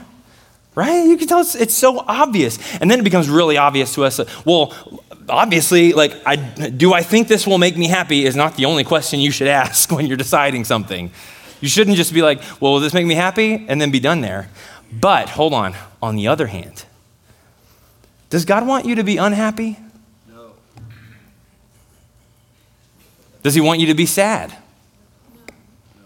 right? 0.76 1.06
You 1.06 1.18
can 1.18 1.28
tell 1.28 1.42
it's, 1.42 1.56
it's 1.56 1.74
so 1.74 2.00
obvious. 2.00 2.58
And 2.80 2.90
then 2.90 3.00
it 3.00 3.04
becomes 3.04 3.30
really 3.30 3.58
obvious 3.58 3.94
to 3.96 4.06
us 4.06 4.20
well, 4.46 4.74
obviously, 5.30 5.94
like, 5.94 6.16
I, 6.26 6.36
do 6.36 6.94
I 6.94 7.02
think 7.02 7.28
this 7.28 7.46
will 7.46 7.58
make 7.58 7.78
me 7.78 7.88
happy 7.88 8.26
is 8.26 8.36
not 8.36 8.56
the 8.56 8.66
only 8.66 8.84
question 8.84 9.20
you 9.20 9.32
should 9.32 9.48
ask 9.62 9.92
when 9.92 10.06
you're 10.06 10.18
deciding 10.18 10.66
something. 10.66 11.12
You 11.60 11.68
shouldn't 11.68 11.98
just 11.98 12.14
be 12.14 12.22
like, 12.22 12.42
well, 12.60 12.74
will 12.74 12.80
this 12.80 12.94
make 12.94 13.06
me 13.06 13.14
happy? 13.14 13.66
And 13.68 13.80
then 13.80 13.92
be 13.92 14.00
done 14.00 14.22
there. 14.22 14.50
But 14.92 15.30
hold 15.30 15.54
on, 15.54 15.76
on 16.02 16.16
the 16.16 16.28
other 16.28 16.48
hand, 16.48 16.86
does 18.30 18.46
God 18.46 18.66
want 18.66 18.86
you 18.86 18.96
to 18.96 19.04
be 19.04 19.18
unhappy? 19.18 19.78
No. 20.28 20.54
Does 23.44 23.54
He 23.54 23.62
want 23.62 23.80
you 23.80 23.88
to 23.88 23.94
be 23.94 24.06
sad? 24.06 24.56
No. 25.96 26.02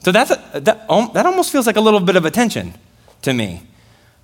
So 0.00 0.12
that's 0.12 0.30
a, 0.30 0.60
that, 0.60 0.86
that 1.14 1.26
almost 1.26 1.50
feels 1.50 1.66
like 1.66 1.76
a 1.76 1.80
little 1.80 2.00
bit 2.00 2.16
of 2.16 2.24
a 2.24 2.30
tension 2.30 2.74
to 3.22 3.32
me 3.32 3.62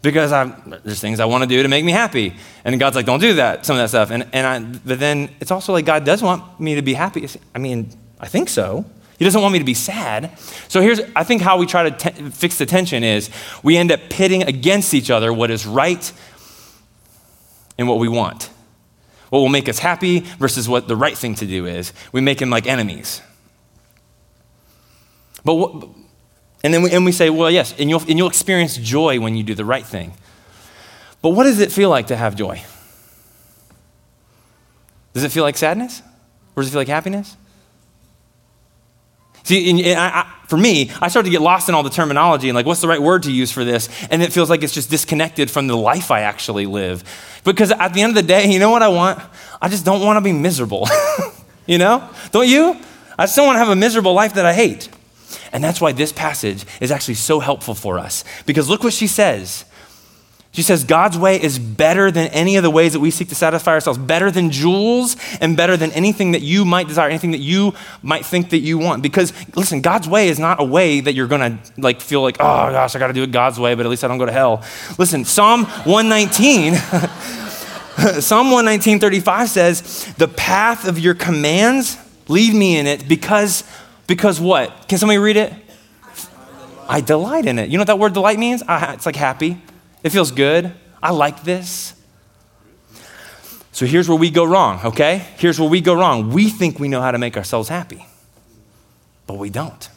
because 0.02 0.32
i 0.32 0.44
there's 0.84 1.00
things 1.00 1.20
I 1.20 1.24
want 1.24 1.42
to 1.42 1.48
do 1.48 1.62
to 1.62 1.68
make 1.68 1.84
me 1.84 1.92
happy. 1.92 2.34
And 2.64 2.78
God's 2.78 2.96
like, 2.96 3.06
don't 3.06 3.20
do 3.20 3.34
that, 3.34 3.66
some 3.66 3.76
of 3.76 3.82
that 3.82 3.88
stuff. 3.88 4.10
And, 4.10 4.26
and 4.32 4.46
I, 4.46 4.78
but 4.84 4.98
then 4.98 5.30
it's 5.40 5.50
also 5.50 5.72
like 5.72 5.84
God 5.84 6.04
does 6.04 6.22
want 6.22 6.60
me 6.60 6.76
to 6.76 6.82
be 6.82 6.94
happy. 6.94 7.28
I 7.54 7.58
mean, 7.58 7.90
I 8.20 8.28
think 8.28 8.48
so. 8.48 8.84
He 9.18 9.24
doesn't 9.24 9.40
want 9.40 9.52
me 9.52 9.58
to 9.58 9.64
be 9.64 9.74
sad. 9.74 10.38
So 10.68 10.80
here's, 10.80 11.00
I 11.16 11.24
think, 11.24 11.42
how 11.42 11.58
we 11.58 11.66
try 11.66 11.90
to 11.90 12.12
fix 12.30 12.56
the 12.58 12.66
tension 12.66 13.02
is 13.02 13.30
we 13.64 13.76
end 13.76 13.90
up 13.90 14.00
pitting 14.08 14.44
against 14.44 14.94
each 14.94 15.10
other 15.10 15.32
what 15.32 15.50
is 15.50 15.66
right 15.66 16.12
and 17.76 17.88
what 17.88 17.98
we 17.98 18.08
want. 18.08 18.50
What 19.30 19.40
will 19.40 19.48
make 19.48 19.68
us 19.68 19.80
happy 19.80 20.20
versus 20.20 20.68
what 20.68 20.86
the 20.86 20.96
right 20.96 21.18
thing 21.18 21.34
to 21.36 21.46
do 21.46 21.66
is. 21.66 21.92
We 22.12 22.20
make 22.20 22.38
them 22.38 22.50
like 22.50 22.68
enemies. 22.68 23.20
But 25.44 25.54
what, 25.54 25.88
and 26.62 26.74
then 26.74 26.82
we, 26.82 26.90
and 26.90 27.04
we 27.04 27.12
say, 27.12 27.30
well, 27.30 27.50
yes, 27.50 27.74
and 27.78 27.88
you'll, 27.88 28.00
and 28.00 28.18
you'll 28.18 28.28
experience 28.28 28.76
joy 28.76 29.20
when 29.20 29.36
you 29.36 29.42
do 29.42 29.54
the 29.54 29.64
right 29.64 29.86
thing. 29.86 30.12
But 31.22 31.30
what 31.30 31.44
does 31.44 31.60
it 31.60 31.72
feel 31.72 31.90
like 31.90 32.08
to 32.08 32.16
have 32.16 32.36
joy? 32.36 32.62
Does 35.14 35.24
it 35.24 35.32
feel 35.32 35.44
like 35.44 35.56
sadness? 35.56 36.02
Or 36.54 36.62
does 36.62 36.68
it 36.68 36.72
feel 36.72 36.80
like 36.80 36.88
happiness? 36.88 37.36
See, 39.44 39.70
and, 39.70 39.80
and 39.80 39.98
I, 39.98 40.08
I, 40.08 40.34
for 40.46 40.56
me, 40.56 40.90
I 41.00 41.08
start 41.08 41.24
to 41.24 41.30
get 41.30 41.40
lost 41.40 41.68
in 41.68 41.74
all 41.74 41.82
the 41.82 41.90
terminology 41.90 42.48
and 42.48 42.56
like, 42.56 42.66
what's 42.66 42.80
the 42.80 42.88
right 42.88 43.00
word 43.00 43.22
to 43.22 43.32
use 43.32 43.50
for 43.50 43.64
this? 43.64 43.88
And 44.10 44.22
it 44.22 44.32
feels 44.32 44.50
like 44.50 44.62
it's 44.62 44.74
just 44.74 44.90
disconnected 44.90 45.50
from 45.50 45.68
the 45.68 45.76
life 45.76 46.10
I 46.10 46.20
actually 46.20 46.66
live. 46.66 47.02
Because 47.44 47.70
at 47.70 47.94
the 47.94 48.02
end 48.02 48.10
of 48.10 48.14
the 48.16 48.28
day, 48.28 48.46
you 48.50 48.58
know 48.58 48.70
what 48.70 48.82
I 48.82 48.88
want? 48.88 49.20
I 49.62 49.68
just 49.68 49.84
don't 49.84 50.02
want 50.02 50.18
to 50.18 50.20
be 50.20 50.32
miserable. 50.32 50.86
you 51.66 51.78
know? 51.78 52.08
Don't 52.30 52.46
you? 52.46 52.76
I 53.18 53.24
just 53.24 53.36
don't 53.36 53.46
want 53.46 53.56
to 53.56 53.60
have 53.60 53.70
a 53.70 53.76
miserable 53.76 54.12
life 54.12 54.34
that 54.34 54.44
I 54.44 54.52
hate. 54.52 54.90
And 55.52 55.62
that's 55.62 55.80
why 55.80 55.92
this 55.92 56.12
passage 56.12 56.64
is 56.80 56.90
actually 56.90 57.14
so 57.14 57.40
helpful 57.40 57.74
for 57.74 57.98
us. 57.98 58.24
Because 58.46 58.68
look 58.68 58.84
what 58.84 58.92
she 58.92 59.06
says. 59.06 59.64
She 60.52 60.62
says, 60.62 60.82
God's 60.82 61.16
way 61.18 61.40
is 61.40 61.58
better 61.58 62.10
than 62.10 62.28
any 62.28 62.56
of 62.56 62.62
the 62.62 62.70
ways 62.70 62.94
that 62.94 63.00
we 63.00 63.10
seek 63.10 63.28
to 63.28 63.34
satisfy 63.34 63.72
ourselves, 63.72 63.98
better 63.98 64.30
than 64.30 64.50
jewels, 64.50 65.16
and 65.40 65.56
better 65.56 65.76
than 65.76 65.92
anything 65.92 66.32
that 66.32 66.42
you 66.42 66.64
might 66.64 66.88
desire, 66.88 67.08
anything 67.08 67.32
that 67.32 67.38
you 67.38 67.74
might 68.02 68.24
think 68.24 68.50
that 68.50 68.58
you 68.58 68.78
want. 68.78 69.02
Because 69.02 69.32
listen, 69.54 69.82
God's 69.82 70.08
way 70.08 70.28
is 70.28 70.38
not 70.38 70.60
a 70.60 70.64
way 70.64 71.00
that 71.00 71.12
you're 71.12 71.28
gonna 71.28 71.60
like 71.76 72.00
feel 72.00 72.22
like, 72.22 72.38
oh 72.40 72.72
gosh, 72.72 72.96
I 72.96 72.98
gotta 72.98 73.12
do 73.12 73.22
it 73.22 73.30
God's 73.30 73.60
way, 73.60 73.74
but 73.74 73.84
at 73.84 73.90
least 73.90 74.04
I 74.04 74.08
don't 74.08 74.18
go 74.18 74.26
to 74.26 74.32
hell. 74.32 74.64
Listen, 74.98 75.24
Psalm 75.24 75.64
119. 75.64 76.74
Psalm 78.20 78.50
119:35 78.50 79.48
says, 79.48 80.14
"The 80.18 80.28
path 80.28 80.86
of 80.86 81.00
your 81.00 81.14
commands 81.14 81.98
lead 82.28 82.54
me 82.54 82.78
in 82.78 82.86
it 82.86 83.08
because 83.08 83.64
because 84.08 84.40
what? 84.40 84.88
Can 84.88 84.98
somebody 84.98 85.18
read 85.18 85.36
it? 85.36 85.52
I 86.88 87.00
delight 87.00 87.46
in 87.46 87.60
it. 87.60 87.68
You 87.68 87.76
know 87.76 87.82
what 87.82 87.88
that 87.88 87.98
word 87.98 88.14
delight 88.14 88.38
means? 88.38 88.64
it's 88.66 89.06
like 89.06 89.14
happy. 89.14 89.60
It 90.02 90.10
feels 90.10 90.32
good. 90.32 90.72
I 91.00 91.12
like 91.12 91.44
this. 91.44 91.94
So 93.70 93.86
here's 93.86 94.08
where 94.08 94.18
we 94.18 94.30
go 94.30 94.44
wrong, 94.44 94.80
okay? 94.84 95.18
Here's 95.36 95.60
where 95.60 95.68
we 95.68 95.80
go 95.80 95.94
wrong. 95.94 96.30
We 96.32 96.48
think 96.48 96.80
we 96.80 96.88
know 96.88 97.00
how 97.00 97.12
to 97.12 97.18
make 97.18 97.36
ourselves 97.36 97.68
happy, 97.68 98.04
but 99.26 99.34
we 99.34 99.50
don't. 99.50 99.88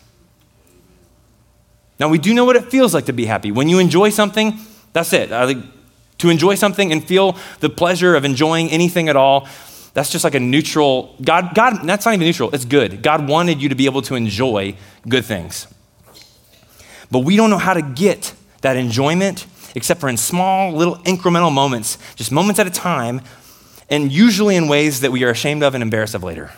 Now, 1.99 2.09
we 2.09 2.17
do 2.17 2.33
know 2.33 2.45
what 2.45 2.55
it 2.55 2.65
feels 2.65 2.93
like 2.93 3.05
to 3.05 3.13
be 3.13 3.25
happy. 3.25 3.51
When 3.51 3.69
you 3.69 3.79
enjoy 3.79 4.09
something, 4.09 4.59
that's 4.91 5.13
it. 5.13 5.29
to 5.29 6.29
enjoy 6.29 6.55
something 6.55 6.91
and 6.91 7.03
feel 7.03 7.37
the 7.59 7.69
pleasure 7.69 8.15
of 8.15 8.25
enjoying 8.25 8.69
anything 8.69 9.07
at 9.07 9.15
all, 9.15 9.47
that's 9.93 10.09
just 10.09 10.23
like 10.23 10.35
a 10.35 10.39
neutral, 10.39 11.15
God, 11.21 11.53
God, 11.53 11.85
that's 11.85 12.05
not 12.05 12.13
even 12.13 12.25
neutral, 12.25 12.49
it's 12.51 12.65
good. 12.65 13.01
God 13.01 13.27
wanted 13.27 13.61
you 13.61 13.69
to 13.69 13.75
be 13.75 13.85
able 13.85 14.01
to 14.03 14.15
enjoy 14.15 14.75
good 15.07 15.25
things. 15.25 15.67
But 17.09 17.19
we 17.19 17.35
don't 17.35 17.49
know 17.49 17.57
how 17.57 17.73
to 17.73 17.81
get 17.81 18.33
that 18.61 18.77
enjoyment 18.77 19.45
except 19.75 19.99
for 19.99 20.09
in 20.09 20.17
small, 20.17 20.73
little 20.73 20.97
incremental 20.97 21.51
moments, 21.51 21.97
just 22.15 22.31
moments 22.31 22.59
at 22.59 22.67
a 22.67 22.71
time, 22.71 23.21
and 23.89 24.11
usually 24.11 24.55
in 24.55 24.67
ways 24.67 25.01
that 25.01 25.11
we 25.11 25.23
are 25.23 25.29
ashamed 25.29 25.63
of 25.63 25.73
and 25.73 25.81
embarrassed 25.81 26.15
of 26.15 26.23
later. 26.23 26.51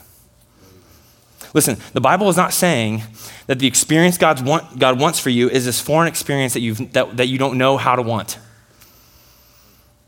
Listen, 1.54 1.78
the 1.94 2.02
Bible 2.02 2.30
is 2.30 2.38
not 2.38 2.54
saying 2.54 3.04
that 3.46 3.60
the 3.60 3.68
experience 3.68 4.18
God's 4.18 4.42
want, 4.42 4.80
God 4.80 5.00
wants 5.00 5.20
for 5.20 5.30
you 5.30 5.50
is 5.50 5.66
this 5.66 5.80
foreign 5.80 6.08
experience 6.08 6.54
that, 6.54 6.62
you've, 6.62 6.94
that, 6.94 7.18
that 7.18 7.28
you 7.28 7.38
don't 7.38 7.58
know 7.58 7.78
how 7.78 7.96
to 7.96 8.02
want. 8.02 8.40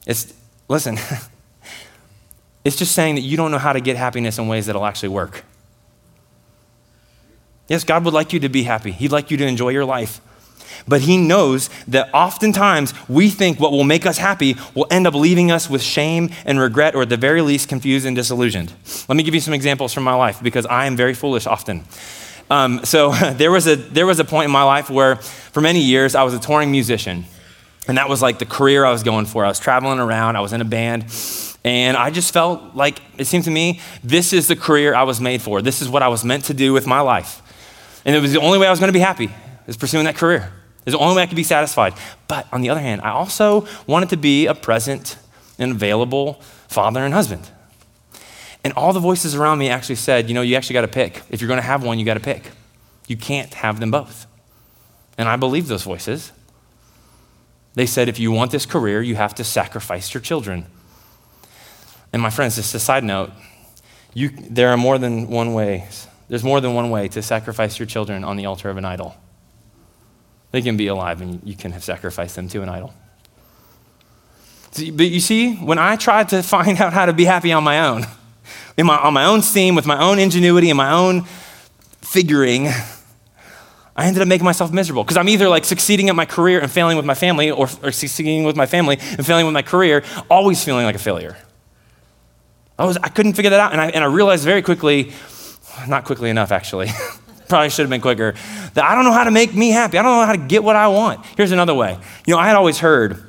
It's, 0.07 0.33
listen, 0.67 0.97
It's 2.65 2.75
just 2.75 2.93
saying 2.93 3.15
that 3.15 3.21
you 3.21 3.37
don't 3.37 3.51
know 3.51 3.59
how 3.59 3.73
to 3.73 3.79
get 3.79 3.95
happiness 3.95 4.39
in 4.39 4.47
ways 4.47 4.65
that'll 4.65 4.85
actually 4.85 5.09
work. 5.09 5.45
Yes, 7.67 7.83
God 7.83 8.03
would 8.05 8.13
like 8.13 8.33
you 8.33 8.39
to 8.41 8.49
be 8.49 8.63
happy. 8.63 8.91
He'd 8.91 9.11
like 9.11 9.31
you 9.31 9.37
to 9.37 9.45
enjoy 9.45 9.69
your 9.69 9.85
life. 9.85 10.19
But 10.87 11.01
He 11.01 11.17
knows 11.17 11.69
that 11.87 12.09
oftentimes 12.13 12.93
we 13.07 13.29
think 13.29 13.59
what 13.59 13.71
will 13.71 13.83
make 13.83 14.05
us 14.05 14.17
happy 14.17 14.55
will 14.73 14.87
end 14.89 15.07
up 15.07 15.13
leaving 15.13 15.51
us 15.51 15.69
with 15.69 15.81
shame 15.81 16.31
and 16.45 16.59
regret, 16.59 16.95
or 16.95 17.03
at 17.03 17.09
the 17.09 17.17
very 17.17 17.41
least, 17.41 17.69
confused 17.69 18.05
and 18.05 18.15
disillusioned. 18.15 18.73
Let 19.07 19.15
me 19.15 19.23
give 19.23 19.33
you 19.33 19.41
some 19.41 19.53
examples 19.53 19.93
from 19.93 20.03
my 20.03 20.15
life 20.15 20.41
because 20.41 20.65
I 20.65 20.85
am 20.85 20.95
very 20.95 21.13
foolish 21.13 21.47
often. 21.47 21.85
Um, 22.49 22.83
so 22.83 23.11
there 23.33 23.51
was, 23.51 23.67
a, 23.67 23.75
there 23.75 24.05
was 24.05 24.19
a 24.19 24.25
point 24.25 24.45
in 24.45 24.51
my 24.51 24.63
life 24.63 24.89
where, 24.89 25.17
for 25.17 25.61
many 25.61 25.81
years, 25.81 26.15
I 26.15 26.23
was 26.23 26.33
a 26.33 26.39
touring 26.39 26.71
musician. 26.71 27.25
And 27.87 27.97
that 27.97 28.09
was 28.09 28.21
like 28.21 28.39
the 28.39 28.47
career 28.47 28.85
I 28.85 28.91
was 28.91 29.03
going 29.03 29.27
for. 29.27 29.45
I 29.45 29.49
was 29.49 29.59
traveling 29.59 29.99
around, 29.99 30.35
I 30.35 30.41
was 30.41 30.53
in 30.53 30.61
a 30.61 30.65
band. 30.65 31.05
And 31.65 31.97
I 31.97 32.11
just 32.11 32.31
felt 32.31 32.75
like 32.75 33.01
it 33.17 33.25
seemed 33.25 33.45
to 33.45 33.51
me 33.51 33.81
this 34.03 34.33
is 34.33 34.47
the 34.47 34.55
career 34.55 34.93
I 34.93 35.01
was 35.01 35.19
made 35.19 35.41
for. 35.41 35.63
This 35.63 35.81
is 35.81 35.89
what 35.89 36.03
I 36.03 36.09
was 36.09 36.23
meant 36.23 36.45
to 36.45 36.53
do 36.53 36.73
with 36.73 36.85
my 36.85 36.99
life. 36.99 37.41
And 38.05 38.15
it 38.15 38.19
was 38.19 38.31
the 38.31 38.39
only 38.39 38.59
way 38.59 38.67
I 38.67 38.69
was 38.69 38.79
going 38.79 38.89
to 38.89 38.93
be 38.93 38.99
happy, 38.99 39.31
is 39.65 39.75
pursuing 39.75 40.05
that 40.05 40.15
career. 40.15 40.53
It's 40.85 40.95
the 40.95 40.99
only 40.99 41.15
way 41.15 41.23
I 41.23 41.25
could 41.25 41.35
be 41.35 41.41
satisfied. 41.43 41.95
But 42.27 42.45
on 42.53 42.61
the 42.61 42.69
other 42.69 42.81
hand, 42.81 43.01
I 43.01 43.09
also 43.09 43.67
wanted 43.87 44.09
to 44.09 44.17
be 44.17 44.45
a 44.45 44.53
present 44.53 45.17
and 45.57 45.71
available 45.71 46.33
father 46.67 47.03
and 47.03 47.15
husband. 47.15 47.49
And 48.63 48.71
all 48.73 48.93
the 48.93 48.99
voices 48.99 49.33
around 49.33 49.57
me 49.57 49.69
actually 49.69 49.95
said, 49.95 50.27
you 50.27 50.35
know, 50.35 50.43
you 50.43 50.55
actually 50.55 50.75
got 50.75 50.81
to 50.81 50.87
pick. 50.87 51.23
If 51.31 51.41
you're 51.41 51.47
going 51.47 51.57
to 51.57 51.65
have 51.65 51.83
one, 51.83 51.97
you 51.97 52.05
got 52.05 52.13
to 52.13 52.19
pick. 52.19 52.43
You 53.07 53.17
can't 53.17 53.51
have 53.55 53.79
them 53.79 53.89
both. 53.89 54.27
And 55.17 55.27
I 55.27 55.35
believed 55.35 55.67
those 55.67 55.81
voices. 55.81 56.31
They 57.73 57.87
said, 57.87 58.07
if 58.07 58.19
you 58.19 58.31
want 58.31 58.51
this 58.51 58.67
career, 58.67 59.01
you 59.01 59.15
have 59.15 59.33
to 59.35 59.43
sacrifice 59.43 60.13
your 60.13 60.21
children. 60.21 60.67
And 62.15 62.21
my 62.21 62.29
friends, 62.29 62.55
just 62.55 62.73
a 62.73 62.79
side 62.79 63.03
note, 63.03 63.31
you, 64.13 64.29
there 64.29 64.69
are 64.69 64.77
more 64.77 64.97
than 64.97 65.27
one 65.27 65.53
way. 65.53 65.89
There's 66.29 66.45
more 66.45 66.61
than 66.61 66.73
one 66.73 66.89
way 66.89 67.09
to 67.09 67.21
sacrifice 67.21 67.77
your 67.77 67.87
children 67.87 68.23
on 68.23 68.37
the 68.37 68.45
altar 68.45 68.69
of 68.69 68.77
an 68.77 68.85
idol. 68.85 69.17
They 70.51 70.61
can 70.61 70.77
be 70.77 70.87
alive 70.87 71.19
and 71.19 71.41
you 71.43 71.57
can 71.57 71.73
have 71.73 71.83
sacrificed 71.83 72.37
them 72.37 72.47
to 72.47 72.61
an 72.61 72.69
idol. 72.69 72.93
But 74.93 75.07
you 75.07 75.19
see, 75.19 75.55
when 75.55 75.77
I 75.77 75.97
tried 75.97 76.29
to 76.29 76.41
find 76.55 76.79
out 76.79 76.93
how 76.93 77.05
to 77.05 77.11
be 77.11 77.25
happy 77.25 77.51
on 77.51 77.65
my 77.65 77.81
own, 77.81 78.05
my, 78.77 78.95
on 78.95 79.13
my 79.13 79.25
own 79.25 79.41
steam, 79.41 79.75
with 79.75 79.85
my 79.85 80.01
own 80.01 80.17
ingenuity 80.17 80.69
and 80.69 80.77
my 80.77 80.93
own 80.93 81.25
figuring, 82.01 82.69
I 83.93 84.05
ended 84.07 84.21
up 84.21 84.29
making 84.29 84.45
myself 84.45 84.71
miserable 84.71 85.03
because 85.03 85.17
I'm 85.17 85.27
either 85.27 85.49
like 85.49 85.65
succeeding 85.65 86.07
at 86.07 86.15
my 86.15 86.25
career 86.25 86.61
and 86.61 86.71
failing 86.71 86.95
with 86.95 87.05
my 87.05 87.13
family, 87.13 87.51
or, 87.51 87.67
or 87.83 87.91
succeeding 87.91 88.45
with 88.45 88.55
my 88.55 88.67
family 88.67 88.99
and 89.01 89.25
failing 89.25 89.45
with 89.45 89.53
my 89.53 89.63
career, 89.63 90.05
always 90.29 90.63
feeling 90.63 90.85
like 90.85 90.95
a 90.95 90.99
failure. 90.99 91.35
I, 92.77 92.85
was, 92.85 92.97
I 92.97 93.09
couldn't 93.09 93.33
figure 93.33 93.51
that 93.51 93.59
out. 93.59 93.71
And 93.71 93.81
I, 93.81 93.89
and 93.89 94.03
I 94.03 94.07
realized 94.07 94.43
very 94.43 94.61
quickly, 94.61 95.13
not 95.87 96.05
quickly 96.05 96.29
enough 96.29 96.51
actually, 96.51 96.89
Probably 97.47 97.69
should 97.69 97.83
have 97.83 97.89
been 97.89 98.01
quicker. 98.01 98.33
That 98.73 98.83
I 98.85 98.95
don't 98.95 99.05
know 99.05 99.11
how 99.11 99.23
to 99.23 99.31
make 99.31 99.53
me 99.53 99.69
happy. 99.69 99.97
I 99.97 100.01
don't 100.01 100.17
know 100.19 100.25
how 100.25 100.31
to 100.31 100.47
get 100.47 100.63
what 100.63 100.75
I 100.75 100.87
want. 100.87 101.25
Here's 101.37 101.51
another 101.51 101.75
way. 101.75 101.97
You 102.25 102.33
know, 102.33 102.39
I 102.39 102.47
had 102.47 102.55
always 102.55 102.79
heard 102.79 103.23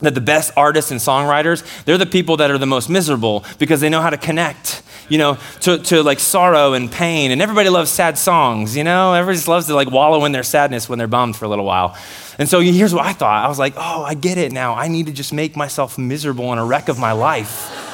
that 0.00 0.14
the 0.14 0.20
best 0.20 0.52
artists 0.56 0.90
and 0.90 1.00
songwriters, 1.00 1.64
they're 1.84 1.96
the 1.96 2.04
people 2.04 2.36
that 2.38 2.50
are 2.50 2.58
the 2.58 2.66
most 2.66 2.90
miserable 2.90 3.44
because 3.58 3.80
they 3.80 3.88
know 3.88 4.02
how 4.02 4.10
to 4.10 4.18
connect, 4.18 4.82
you 5.08 5.16
know, 5.16 5.38
to, 5.60 5.78
to 5.78 6.02
like 6.02 6.20
sorrow 6.20 6.74
and 6.74 6.92
pain. 6.92 7.30
And 7.30 7.40
everybody 7.40 7.70
loves 7.70 7.90
sad 7.90 8.18
songs, 8.18 8.76
you 8.76 8.84
know? 8.84 9.14
Everybody 9.14 9.36
just 9.36 9.48
loves 9.48 9.66
to 9.68 9.74
like 9.74 9.90
wallow 9.90 10.24
in 10.26 10.32
their 10.32 10.42
sadness 10.42 10.88
when 10.88 10.98
they're 10.98 11.08
bummed 11.08 11.36
for 11.36 11.46
a 11.46 11.48
little 11.48 11.64
while. 11.64 11.96
And 12.38 12.48
so 12.48 12.60
here's 12.60 12.92
what 12.92 13.06
I 13.06 13.14
thought. 13.14 13.44
I 13.44 13.48
was 13.48 13.58
like, 13.58 13.74
oh, 13.76 14.02
I 14.02 14.12
get 14.12 14.36
it 14.36 14.52
now. 14.52 14.74
I 14.74 14.88
need 14.88 15.06
to 15.06 15.12
just 15.12 15.32
make 15.32 15.56
myself 15.56 15.96
miserable 15.96 16.50
and 16.50 16.60
a 16.60 16.64
wreck 16.64 16.88
of 16.88 16.98
my 16.98 17.12
life. 17.12 17.93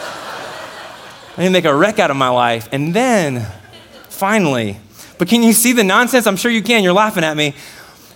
I 1.41 1.45
need 1.45 1.49
to 1.49 1.53
make 1.53 1.65
a 1.65 1.75
wreck 1.75 1.99
out 1.99 2.11
of 2.11 2.19
my 2.19 2.29
life. 2.29 2.69
And 2.71 2.93
then, 2.93 3.47
finally, 4.11 4.77
but 5.17 5.27
can 5.27 5.43
you 5.43 5.55
see 5.55 5.73
the 5.73 5.83
nonsense? 5.83 6.27
I'm 6.27 6.37
sure 6.37 6.51
you 6.51 6.61
can. 6.61 6.85
You're 6.85 6.93
laughing 6.93 7.25
at 7.25 7.35
me. 7.35 7.55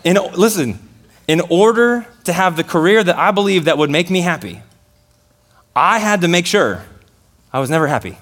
And 0.04 0.18
listen, 0.36 0.78
in 1.26 1.40
order 1.48 2.06
to 2.24 2.34
have 2.34 2.58
the 2.58 2.64
career 2.64 3.02
that 3.02 3.16
I 3.16 3.30
believe 3.30 3.64
that 3.64 3.78
would 3.78 3.88
make 3.88 4.10
me 4.10 4.20
happy, 4.20 4.60
I 5.74 6.00
had 6.00 6.20
to 6.20 6.28
make 6.28 6.44
sure 6.44 6.84
I 7.50 7.60
was 7.60 7.70
never 7.70 7.86
happy. 7.86 8.18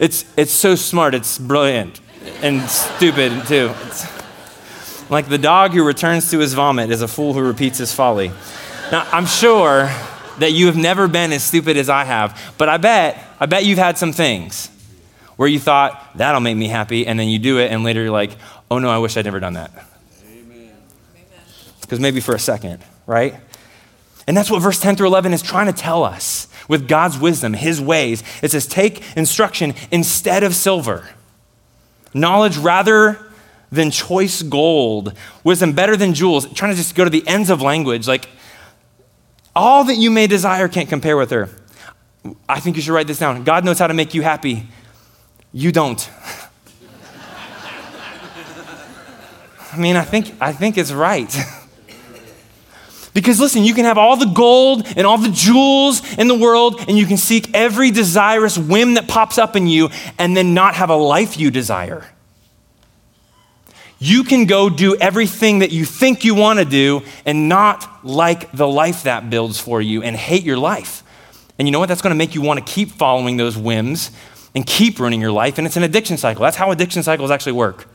It's, 0.00 0.24
it's 0.36 0.50
so 0.50 0.74
smart, 0.74 1.14
it's 1.14 1.38
brilliant 1.38 2.00
and 2.42 2.68
stupid 2.68 3.46
too. 3.46 3.72
It's 3.86 5.08
like 5.08 5.28
the 5.28 5.38
dog 5.38 5.70
who 5.70 5.84
returns 5.84 6.32
to 6.32 6.40
his 6.40 6.52
vomit 6.52 6.90
is 6.90 7.00
a 7.00 7.06
fool 7.06 7.32
who 7.32 7.42
repeats 7.42 7.78
his 7.78 7.94
folly. 7.94 8.32
Now, 8.90 9.06
I'm 9.12 9.26
sure 9.26 9.88
that 10.40 10.52
you 10.52 10.66
have 10.66 10.76
never 10.76 11.08
been 11.08 11.32
as 11.32 11.42
stupid 11.44 11.76
as 11.76 11.88
I 11.88 12.04
have, 12.04 12.54
but 12.58 12.68
I 12.68 12.76
bet, 12.76 13.22
I 13.40 13.46
bet 13.46 13.64
you've 13.64 13.78
had 13.78 13.98
some 13.98 14.12
things 14.12 14.70
where 15.36 15.48
you 15.48 15.60
thought, 15.60 16.16
that'll 16.16 16.40
make 16.40 16.56
me 16.56 16.68
happy, 16.68 17.06
and 17.06 17.18
then 17.18 17.28
you 17.28 17.38
do 17.38 17.58
it, 17.58 17.70
and 17.70 17.84
later 17.84 18.02
you're 18.02 18.10
like, 18.10 18.36
oh 18.70 18.78
no, 18.78 18.90
I 18.90 18.98
wish 18.98 19.16
I'd 19.16 19.24
never 19.24 19.40
done 19.40 19.54
that 19.54 19.70
because 21.88 22.00
maybe 22.00 22.20
for 22.20 22.34
a 22.34 22.38
second, 22.38 22.84
right? 23.06 23.34
And 24.26 24.36
that's 24.36 24.50
what 24.50 24.60
verse 24.60 24.78
10 24.78 24.96
through 24.96 25.06
11 25.06 25.32
is 25.32 25.40
trying 25.40 25.66
to 25.68 25.72
tell 25.72 26.04
us 26.04 26.48
with 26.68 26.86
God's 26.86 27.18
wisdom, 27.18 27.54
his 27.54 27.80
ways. 27.80 28.22
It 28.42 28.50
says, 28.50 28.66
take 28.66 29.02
instruction 29.16 29.74
instead 29.90 30.44
of 30.44 30.54
silver, 30.54 31.08
knowledge 32.12 32.58
rather 32.58 33.18
than 33.72 33.90
choice 33.90 34.42
gold, 34.42 35.14
wisdom 35.44 35.72
better 35.72 35.96
than 35.96 36.12
jewels. 36.12 36.46
Trying 36.52 36.72
to 36.72 36.76
just 36.76 36.94
go 36.94 37.04
to 37.04 37.10
the 37.10 37.26
ends 37.26 37.48
of 37.48 37.62
language. 37.62 38.06
Like, 38.06 38.28
all 39.58 39.84
that 39.84 39.96
you 39.96 40.10
may 40.10 40.26
desire 40.26 40.68
can't 40.68 40.88
compare 40.88 41.16
with 41.16 41.30
her. 41.30 41.50
I 42.48 42.60
think 42.60 42.76
you 42.76 42.82
should 42.82 42.92
write 42.92 43.06
this 43.08 43.18
down. 43.18 43.42
God 43.44 43.64
knows 43.64 43.78
how 43.78 43.88
to 43.88 43.94
make 43.94 44.14
you 44.14 44.22
happy. 44.22 44.68
You 45.52 45.72
don't. 45.72 46.08
I 49.72 49.76
mean, 49.76 49.96
I 49.96 50.02
think, 50.02 50.32
I 50.40 50.52
think 50.52 50.78
it's 50.78 50.92
right. 50.92 51.36
Because 53.14 53.40
listen, 53.40 53.64
you 53.64 53.74
can 53.74 53.84
have 53.84 53.98
all 53.98 54.16
the 54.16 54.26
gold 54.26 54.86
and 54.96 55.04
all 55.04 55.18
the 55.18 55.30
jewels 55.30 56.02
in 56.18 56.28
the 56.28 56.38
world, 56.38 56.84
and 56.86 56.96
you 56.96 57.04
can 57.04 57.16
seek 57.16 57.52
every 57.52 57.90
desirous 57.90 58.56
whim 58.56 58.94
that 58.94 59.08
pops 59.08 59.38
up 59.38 59.56
in 59.56 59.66
you, 59.66 59.90
and 60.18 60.36
then 60.36 60.54
not 60.54 60.76
have 60.76 60.88
a 60.88 60.94
life 60.94 61.36
you 61.36 61.50
desire. 61.50 62.06
You 63.98 64.22
can 64.22 64.46
go 64.46 64.70
do 64.70 64.96
everything 64.96 65.58
that 65.58 65.72
you 65.72 65.84
think 65.84 66.24
you 66.24 66.34
want 66.34 66.60
to 66.60 66.64
do 66.64 67.02
and 67.26 67.48
not 67.48 68.04
like 68.04 68.52
the 68.52 68.68
life 68.68 69.02
that 69.02 69.28
builds 69.28 69.58
for 69.58 69.82
you 69.82 70.02
and 70.02 70.16
hate 70.16 70.44
your 70.44 70.56
life. 70.56 71.02
And 71.58 71.66
you 71.66 71.72
know 71.72 71.80
what? 71.80 71.88
That's 71.88 72.02
going 72.02 72.12
to 72.12 72.18
make 72.18 72.34
you 72.34 72.42
want 72.42 72.64
to 72.64 72.72
keep 72.72 72.90
following 72.92 73.36
those 73.36 73.56
whims 73.56 74.12
and 74.54 74.64
keep 74.64 75.00
ruining 75.00 75.20
your 75.20 75.32
life. 75.32 75.58
And 75.58 75.66
it's 75.66 75.76
an 75.76 75.82
addiction 75.82 76.16
cycle. 76.16 76.42
That's 76.42 76.56
how 76.56 76.70
addiction 76.70 77.02
cycles 77.02 77.32
actually 77.32 77.52
work. 77.52 77.88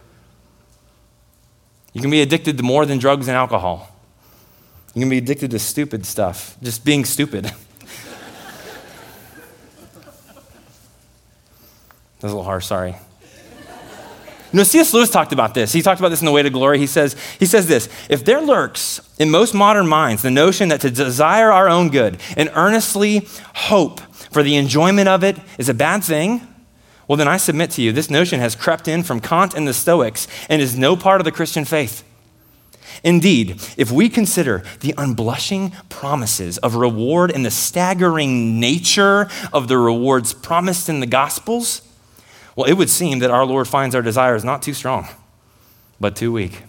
You 1.93 2.01
can 2.01 2.12
be 2.12 2.22
addicted 2.22 2.57
to 2.57 2.63
more 2.63 2.86
than 2.86 2.98
drugs 2.98 3.29
and 3.29 3.38
alcohol. 3.38 3.89
You 4.93 5.00
can 5.00 5.10
be 5.10 5.19
addicted 5.19 5.51
to 5.51 5.60
stupid 5.60 6.05
stuff, 6.05 6.57
just 6.62 6.83
being 6.83 7.05
stupid. 7.05 7.45
That's 12.19 12.24
a 12.24 12.27
little 12.27 12.43
harsh, 12.43 12.65
sorry. 12.65 12.95
Know, 14.53 14.63
C.S. 14.63 14.93
Lewis 14.93 15.10
talked 15.10 15.33
about 15.33 15.55
this. 15.55 15.74
He 15.74 15.81
talked 15.81 15.99
about 15.99 16.10
this 16.10 16.21
in 16.21 16.27
The 16.27 16.32
Weight 16.32 16.45
of 16.45 16.54
Glory. 16.54 16.77
He 16.77 16.86
says, 16.86 17.15
he 17.39 17.45
says 17.47 17.67
this 17.67 17.89
If 18.08 18.23
there 18.23 18.39
lurks 18.39 19.01
in 19.17 19.32
most 19.32 19.54
modern 19.54 19.88
minds 19.88 20.21
the 20.21 20.30
notion 20.30 20.69
that 20.69 20.82
to 20.82 20.91
desire 20.91 21.51
our 21.51 21.67
own 21.67 21.89
good 21.89 22.19
and 22.38 22.51
earnestly 22.54 23.27
hope 23.56 23.99
for 23.99 24.43
the 24.43 24.56
enjoyment 24.56 25.10
of 25.10 25.23
it 25.23 25.38
is 25.58 25.69
a 25.69 25.73
bad 25.73 26.04
thing, 26.04 26.47
well, 27.08 27.17
then 27.17 27.27
I 27.27 27.38
submit 27.38 27.71
to 27.71 27.82
you, 27.82 27.91
this 27.91 28.10
notion 28.10 28.39
has 28.39 28.56
crept 28.56 28.88
in 28.88 29.04
from 29.04 29.19
Kant 29.19 29.56
and 29.56 29.67
the 29.67 29.73
Stoics 29.73 30.27
and 30.49 30.62
is 30.62 30.77
no 30.77 30.95
part 30.95 31.19
of 31.19 31.25
the 31.25 31.32
Christian 31.32 31.65
faith. 31.65 32.04
Indeed, 33.04 33.60
if 33.75 33.91
we 33.91 34.08
consider 34.08 34.63
the 34.82 34.93
unblushing 34.93 35.73
promises 35.89 36.58
of 36.60 36.75
reward 36.75 37.32
and 37.32 37.45
the 37.45 37.51
staggering 37.51 38.60
nature 38.60 39.27
of 39.51 39.67
the 39.67 39.77
rewards 39.77 40.34
promised 40.34 40.89
in 40.89 40.99
the 40.99 41.08
Gospels, 41.08 41.82
well, 42.55 42.69
it 42.69 42.73
would 42.73 42.89
seem 42.89 43.19
that 43.19 43.31
our 43.31 43.45
Lord 43.45 43.67
finds 43.67 43.95
our 43.95 44.01
desires 44.01 44.43
not 44.43 44.61
too 44.61 44.73
strong, 44.73 45.07
but 45.99 46.15
too 46.15 46.31
weak. 46.31 46.63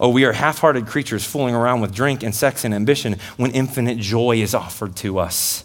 Oh, 0.00 0.08
we 0.08 0.24
are 0.24 0.32
half 0.32 0.58
hearted 0.58 0.86
creatures 0.86 1.24
fooling 1.24 1.54
around 1.54 1.80
with 1.80 1.94
drink 1.94 2.22
and 2.22 2.34
sex 2.34 2.64
and 2.64 2.74
ambition 2.74 3.16
when 3.36 3.52
infinite 3.52 3.98
joy 3.98 4.36
is 4.36 4.54
offered 4.54 4.96
to 4.96 5.18
us 5.18 5.64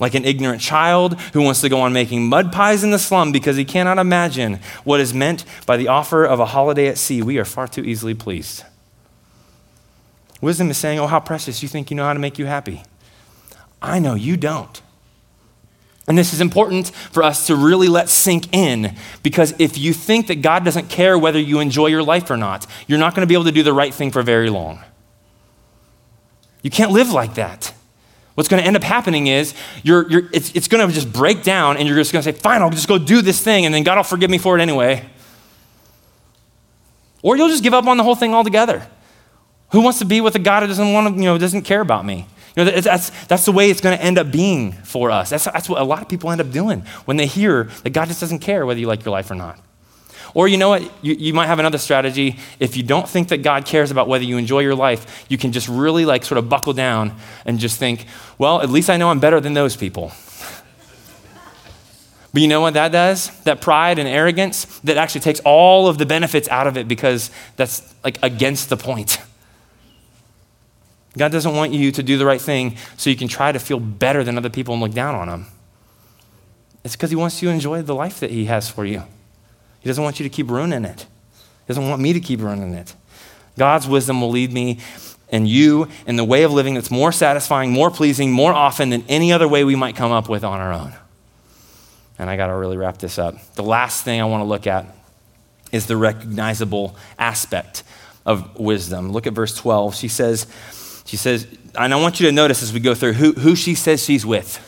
like 0.00 0.14
an 0.14 0.24
ignorant 0.24 0.60
child 0.60 1.20
who 1.32 1.42
wants 1.42 1.60
to 1.60 1.68
go 1.68 1.80
on 1.80 1.92
making 1.92 2.28
mud 2.28 2.52
pies 2.52 2.84
in 2.84 2.90
the 2.90 2.98
slum 2.98 3.32
because 3.32 3.56
he 3.56 3.64
cannot 3.64 3.98
imagine 3.98 4.60
what 4.84 5.00
is 5.00 5.12
meant 5.12 5.44
by 5.66 5.76
the 5.76 5.88
offer 5.88 6.24
of 6.24 6.40
a 6.40 6.46
holiday 6.46 6.86
at 6.86 6.98
sea. 6.98 7.22
We 7.22 7.38
are 7.38 7.44
far 7.44 7.66
too 7.66 7.82
easily 7.84 8.14
pleased. 8.14 8.64
Wisdom 10.40 10.70
is 10.70 10.78
saying, 10.78 10.98
Oh, 10.98 11.08
how 11.08 11.20
precious, 11.20 11.62
you 11.62 11.68
think 11.68 11.90
you 11.90 11.96
know 11.96 12.04
how 12.04 12.12
to 12.12 12.18
make 12.18 12.38
you 12.38 12.46
happy. 12.46 12.82
I 13.82 13.98
know 13.98 14.14
you 14.14 14.36
don't. 14.36 14.80
And 16.08 16.16
this 16.16 16.32
is 16.32 16.40
important 16.40 16.88
for 16.88 17.22
us 17.22 17.46
to 17.48 17.54
really 17.54 17.86
let 17.86 18.08
sink 18.08 18.52
in 18.52 18.96
because 19.22 19.54
if 19.58 19.76
you 19.76 19.92
think 19.92 20.28
that 20.28 20.36
God 20.36 20.64
doesn't 20.64 20.88
care 20.88 21.18
whether 21.18 21.38
you 21.38 21.60
enjoy 21.60 21.88
your 21.88 22.02
life 22.02 22.30
or 22.30 22.38
not, 22.38 22.66
you're 22.86 22.98
not 22.98 23.14
going 23.14 23.20
to 23.20 23.26
be 23.26 23.34
able 23.34 23.44
to 23.44 23.52
do 23.52 23.62
the 23.62 23.74
right 23.74 23.92
thing 23.92 24.10
for 24.10 24.22
very 24.22 24.48
long. 24.48 24.82
You 26.62 26.70
can't 26.70 26.92
live 26.92 27.12
like 27.12 27.34
that. 27.34 27.74
What's 28.34 28.48
going 28.48 28.62
to 28.62 28.66
end 28.66 28.76
up 28.76 28.84
happening 28.84 29.26
is 29.26 29.52
you're, 29.82 30.08
you're, 30.10 30.30
it's, 30.32 30.50
it's 30.54 30.66
going 30.66 30.86
to 30.86 30.94
just 30.94 31.12
break 31.12 31.42
down 31.42 31.76
and 31.76 31.86
you're 31.86 31.96
just 31.96 32.12
going 32.12 32.22
to 32.22 32.32
say, 32.32 32.38
fine, 32.38 32.62
I'll 32.62 32.70
just 32.70 32.88
go 32.88 32.96
do 32.96 33.20
this 33.20 33.42
thing 33.42 33.66
and 33.66 33.74
then 33.74 33.82
God 33.82 33.96
will 33.96 34.04
forgive 34.04 34.30
me 34.30 34.38
for 34.38 34.58
it 34.58 34.62
anyway. 34.62 35.04
Or 37.20 37.36
you'll 37.36 37.48
just 37.48 37.62
give 37.62 37.74
up 37.74 37.86
on 37.86 37.98
the 37.98 38.02
whole 38.02 38.14
thing 38.14 38.32
altogether. 38.32 38.86
Who 39.72 39.82
wants 39.82 39.98
to 39.98 40.06
be 40.06 40.22
with 40.22 40.34
a 40.36 40.38
God 40.38 40.62
who 40.62 40.68
doesn't 40.68 40.92
want 40.92 41.14
to, 41.14 41.20
you 41.20 41.26
know, 41.26 41.36
doesn't 41.36 41.62
care 41.62 41.82
about 41.82 42.06
me? 42.06 42.26
You 42.56 42.64
know, 42.64 42.70
that's, 42.80 43.10
that's 43.26 43.44
the 43.44 43.52
way 43.52 43.70
it's 43.70 43.80
going 43.80 43.96
to 43.96 44.02
end 44.02 44.18
up 44.18 44.30
being 44.30 44.72
for 44.72 45.10
us. 45.10 45.30
That's, 45.30 45.44
that's 45.44 45.68
what 45.68 45.80
a 45.80 45.84
lot 45.84 46.02
of 46.02 46.08
people 46.08 46.30
end 46.30 46.40
up 46.40 46.50
doing 46.50 46.80
when 47.04 47.16
they 47.16 47.26
hear 47.26 47.64
that 47.82 47.90
God 47.90 48.08
just 48.08 48.20
doesn't 48.20 48.40
care 48.40 48.66
whether 48.66 48.80
you 48.80 48.86
like 48.86 49.04
your 49.04 49.12
life 49.12 49.30
or 49.30 49.34
not. 49.34 49.60
Or 50.34 50.46
you 50.48 50.56
know 50.56 50.68
what? 50.68 50.82
You, 51.02 51.14
you 51.14 51.32
might 51.32 51.46
have 51.46 51.58
another 51.58 51.78
strategy. 51.78 52.38
If 52.60 52.76
you 52.76 52.82
don't 52.82 53.08
think 53.08 53.28
that 53.28 53.38
God 53.38 53.64
cares 53.64 53.90
about 53.90 54.08
whether 54.08 54.24
you 54.24 54.36
enjoy 54.36 54.60
your 54.60 54.74
life, 54.74 55.26
you 55.28 55.38
can 55.38 55.52
just 55.52 55.68
really 55.68 56.04
like 56.04 56.24
sort 56.24 56.38
of 56.38 56.48
buckle 56.48 56.72
down 56.72 57.16
and 57.44 57.58
just 57.58 57.78
think, 57.78 58.06
well, 58.36 58.60
at 58.60 58.68
least 58.70 58.90
I 58.90 58.96
know 58.96 59.10
I'm 59.10 59.20
better 59.20 59.40
than 59.40 59.54
those 59.54 59.76
people. 59.76 60.12
But 62.30 62.42
you 62.42 62.48
know 62.48 62.60
what 62.60 62.74
that 62.74 62.92
does? 62.92 63.30
That 63.44 63.62
pride 63.62 63.98
and 63.98 64.06
arrogance 64.06 64.66
that 64.80 64.98
actually 64.98 65.22
takes 65.22 65.40
all 65.40 65.88
of 65.88 65.96
the 65.96 66.04
benefits 66.04 66.46
out 66.50 66.66
of 66.66 66.76
it 66.76 66.86
because 66.86 67.30
that's 67.56 67.94
like 68.04 68.18
against 68.22 68.68
the 68.68 68.76
point. 68.76 69.18
God 71.18 71.32
doesn't 71.32 71.54
want 71.54 71.72
you 71.72 71.92
to 71.92 72.02
do 72.02 72.18
the 72.18 72.26
right 72.26 72.40
thing 72.40 72.76
so 72.96 73.10
you 73.10 73.16
can 73.16 73.28
try 73.28 73.52
to 73.52 73.58
feel 73.58 73.80
better 73.80 74.24
than 74.24 74.36
other 74.38 74.50
people 74.50 74.74
and 74.74 74.82
look 74.82 74.92
down 74.92 75.14
on 75.14 75.28
them. 75.28 75.46
It's 76.84 76.96
because 76.96 77.10
He 77.10 77.16
wants 77.16 77.42
you 77.42 77.48
to 77.48 77.54
enjoy 77.54 77.82
the 77.82 77.94
life 77.94 78.20
that 78.20 78.30
He 78.30 78.46
has 78.46 78.68
for 78.68 78.84
you. 78.84 79.02
He 79.80 79.88
doesn't 79.88 80.02
want 80.02 80.18
you 80.18 80.24
to 80.24 80.30
keep 80.30 80.50
ruining 80.50 80.84
it. 80.84 81.00
He 81.00 81.68
doesn't 81.68 81.88
want 81.88 82.00
me 82.00 82.12
to 82.12 82.20
keep 82.20 82.40
ruining 82.40 82.74
it. 82.74 82.94
God's 83.56 83.86
wisdom 83.88 84.20
will 84.20 84.30
lead 84.30 84.52
me 84.52 84.78
and 85.30 85.46
you 85.46 85.88
in 86.06 86.16
the 86.16 86.24
way 86.24 86.42
of 86.42 86.52
living 86.52 86.74
that's 86.74 86.90
more 86.90 87.12
satisfying, 87.12 87.70
more 87.70 87.90
pleasing, 87.90 88.32
more 88.32 88.52
often 88.52 88.90
than 88.90 89.04
any 89.08 89.32
other 89.32 89.46
way 89.46 89.64
we 89.64 89.76
might 89.76 89.96
come 89.96 90.12
up 90.12 90.28
with 90.28 90.44
on 90.44 90.60
our 90.60 90.72
own. 90.72 90.94
And 92.18 92.28
I 92.30 92.36
got 92.36 92.48
to 92.48 92.54
really 92.54 92.76
wrap 92.76 92.98
this 92.98 93.18
up. 93.18 93.54
The 93.54 93.62
last 93.62 94.04
thing 94.04 94.20
I 94.20 94.24
want 94.24 94.40
to 94.40 94.46
look 94.46 94.66
at 94.66 94.86
is 95.70 95.86
the 95.86 95.96
recognizable 95.96 96.96
aspect 97.18 97.82
of 98.24 98.58
wisdom. 98.58 99.12
Look 99.12 99.26
at 99.26 99.34
verse 99.34 99.54
12. 99.54 99.94
She 99.94 100.08
says, 100.08 100.46
she 101.08 101.16
says, 101.16 101.46
and 101.74 101.94
I 101.94 101.96
want 101.96 102.20
you 102.20 102.26
to 102.26 102.32
notice 102.32 102.62
as 102.62 102.70
we 102.70 102.80
go 102.80 102.94
through 102.94 103.14
who, 103.14 103.32
who 103.32 103.56
she 103.56 103.74
says 103.74 104.04
she's 104.04 104.26
with. 104.26 104.62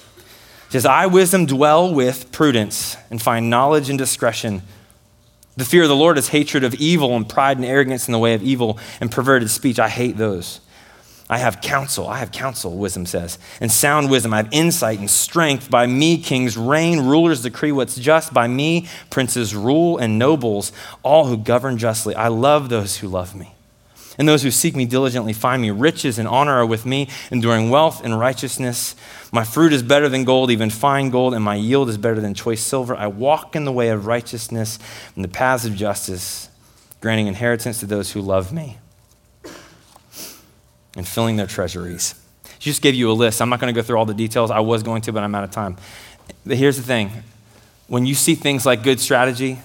She 0.69 0.73
says, 0.73 0.87
I, 0.87 1.05
wisdom, 1.05 1.45
dwell 1.45 1.93
with 1.93 2.33
prudence 2.33 2.97
and 3.11 3.21
find 3.21 3.51
knowledge 3.51 3.91
and 3.91 3.99
discretion. 3.99 4.63
The 5.59 5.67
fear 5.67 5.83
of 5.83 5.91
the 5.91 5.97
Lord 5.97 6.17
is 6.17 6.29
hatred 6.29 6.65
of 6.65 6.73
evil 6.77 7.15
and 7.15 7.29
pride 7.29 7.59
and 7.59 7.67
arrogance 7.67 8.09
in 8.09 8.13
the 8.13 8.19
way 8.19 8.33
of 8.33 8.43
evil 8.43 8.79
and 9.03 9.13
perverted 9.13 9.51
speech. 9.51 9.79
I 9.79 9.91
hate 9.91 10.17
those. 10.17 10.61
I 11.29 11.37
have 11.37 11.61
counsel. 11.61 12.09
I 12.09 12.21
have 12.21 12.33
counsel, 12.33 12.75
wisdom 12.75 13.05
says, 13.05 13.39
and 13.61 13.71
sound 13.71 14.11
wisdom. 14.11 14.33
I 14.33 14.39
have 14.39 14.49
insight 14.51 14.99
and 14.99 15.11
strength. 15.11 15.71
By 15.71 15.87
me, 15.87 16.17
kings 16.23 16.57
reign, 16.57 17.01
rulers 17.01 17.43
decree 17.43 17.71
what's 17.71 17.97
just. 17.97 18.33
By 18.33 18.49
me, 18.49 18.89
princes 19.11 19.55
rule, 19.55 19.99
and 19.99 20.19
nobles, 20.19 20.73
all 21.03 21.27
who 21.27 21.37
govern 21.37 21.77
justly. 21.77 22.15
I 22.15 22.29
love 22.29 22.71
those 22.71 22.97
who 22.97 23.09
love 23.09 23.37
me. 23.37 23.55
And 24.21 24.29
those 24.29 24.43
who 24.43 24.51
seek 24.51 24.77
me 24.77 24.85
diligently 24.85 25.33
find 25.33 25.63
me. 25.63 25.71
Riches 25.71 26.19
and 26.19 26.29
honor 26.29 26.53
are 26.57 26.67
with 26.67 26.85
me, 26.85 27.09
enduring 27.31 27.71
wealth 27.71 28.05
and 28.05 28.21
righteousness. 28.21 28.95
My 29.33 29.45
fruit 29.45 29.73
is 29.73 29.83
better 29.83 30.11
than 30.11 30.25
gold, 30.25 30.51
even 30.51 30.69
fine 30.69 31.09
gold, 31.09 31.33
and 31.33 31.43
my 31.43 31.55
yield 31.55 31.89
is 31.89 31.97
better 31.97 32.21
than 32.21 32.35
choice 32.35 32.61
silver. 32.61 32.95
I 32.95 33.07
walk 33.07 33.57
in 33.57 33.65
the 33.65 33.73
way 33.73 33.89
of 33.89 34.05
righteousness 34.05 34.79
and 35.15 35.25
the 35.25 35.29
paths 35.29 35.65
of 35.65 35.75
justice, 35.75 36.51
granting 37.01 37.29
inheritance 37.29 37.81
to 37.81 37.87
those 37.87 38.13
who 38.13 38.21
love 38.21 38.53
me 38.53 38.77
and 40.95 41.09
filling 41.09 41.37
their 41.37 41.47
treasuries. 41.47 42.15
She 42.59 42.69
just 42.69 42.83
gave 42.83 42.95
you 42.95 43.11
a 43.11 43.15
list. 43.15 43.41
I'm 43.41 43.49
not 43.49 43.59
going 43.59 43.73
to 43.75 43.81
go 43.81 43.83
through 43.83 43.97
all 43.97 44.05
the 44.05 44.13
details. 44.13 44.51
I 44.51 44.61
was 44.61 44.83
going 44.83 45.01
to, 45.01 45.13
but 45.15 45.23
I'm 45.23 45.35
out 45.35 45.45
of 45.45 45.51
time. 45.51 45.79
But 46.45 46.59
here's 46.59 46.77
the 46.77 46.83
thing 46.83 47.11
when 47.87 48.05
you 48.05 48.15
see 48.15 48.35
things 48.35 48.67
like 48.67 48.83
good 48.83 49.01
strategy 49.01 49.61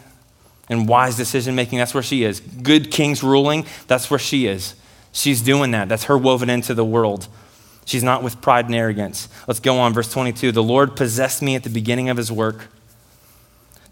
and 0.69 0.87
wise 0.87 1.15
decision 1.17 1.55
making, 1.55 1.79
that's 1.79 1.93
where 1.93 2.03
she 2.03 2.23
is. 2.23 2.39
Good 2.39 2.91
kings 2.91 3.23
ruling, 3.23 3.65
that's 3.87 4.09
where 4.09 4.19
she 4.19 4.47
is. 4.47 4.75
She's 5.11 5.41
doing 5.41 5.71
that. 5.71 5.87
That's 5.87 6.05
her 6.05 6.17
woven 6.17 6.49
into 6.49 6.73
the 6.73 6.85
world. 6.85 7.27
She's 7.85 8.03
not 8.03 8.23
with 8.23 8.41
pride 8.41 8.65
and 8.65 8.75
arrogance. 8.75 9.29
Let's 9.47 9.59
go 9.59 9.77
on, 9.77 9.93
verse 9.93 10.11
22. 10.11 10.51
The 10.51 10.63
Lord 10.63 10.95
possessed 10.95 11.41
me 11.41 11.55
at 11.55 11.63
the 11.63 11.69
beginning 11.69 12.09
of 12.09 12.17
his 12.17 12.31
work 12.31 12.69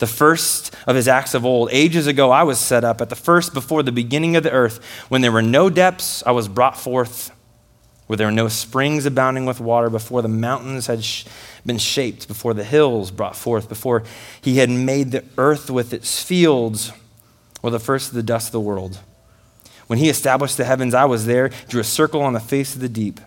the 0.03 0.07
first 0.07 0.75
of 0.85 0.97
his 0.97 1.07
acts 1.07 1.33
of 1.33 1.45
old. 1.45 1.69
Ages 1.71 2.07
ago, 2.07 2.29
I 2.29 2.43
was 2.43 2.59
set 2.59 2.83
up 2.83 2.99
at 2.99 3.07
the 3.09 3.15
first 3.15 3.53
before 3.53 3.83
the 3.83 3.91
beginning 3.93 4.35
of 4.35 4.43
the 4.43 4.51
earth. 4.51 4.83
When 5.07 5.21
there 5.21 5.31
were 5.31 5.41
no 5.41 5.69
depths, 5.69 6.21
I 6.25 6.31
was 6.31 6.49
brought 6.49 6.77
forth. 6.77 7.31
Where 8.07 8.17
there 8.17 8.27
were 8.27 8.31
no 8.31 8.49
springs 8.49 9.05
abounding 9.05 9.45
with 9.45 9.59
water, 9.59 9.89
before 9.89 10.21
the 10.21 10.27
mountains 10.27 10.87
had 10.87 11.03
sh- 11.03 11.25
been 11.65 11.77
shaped, 11.77 12.27
before 12.27 12.53
the 12.53 12.63
hills 12.63 13.11
brought 13.11 13.35
forth, 13.35 13.69
before 13.69 14.03
he 14.41 14.57
had 14.57 14.69
made 14.69 15.11
the 15.11 15.23
earth 15.37 15.69
with 15.69 15.93
its 15.93 16.21
fields, 16.21 16.91
or 17.61 17.71
the 17.71 17.79
first 17.79 18.09
of 18.09 18.15
the 18.15 18.23
dust 18.23 18.49
of 18.49 18.51
the 18.51 18.59
world. 18.59 18.99
When 19.87 19.99
he 19.99 20.09
established 20.09 20.57
the 20.57 20.65
heavens, 20.65 20.93
I 20.93 21.05
was 21.05 21.25
there, 21.25 21.49
drew 21.69 21.81
a 21.81 21.85
circle 21.85 22.21
on 22.21 22.33
the 22.33 22.39
face 22.39 22.75
of 22.75 22.81
the 22.81 22.89
deep 22.89 23.19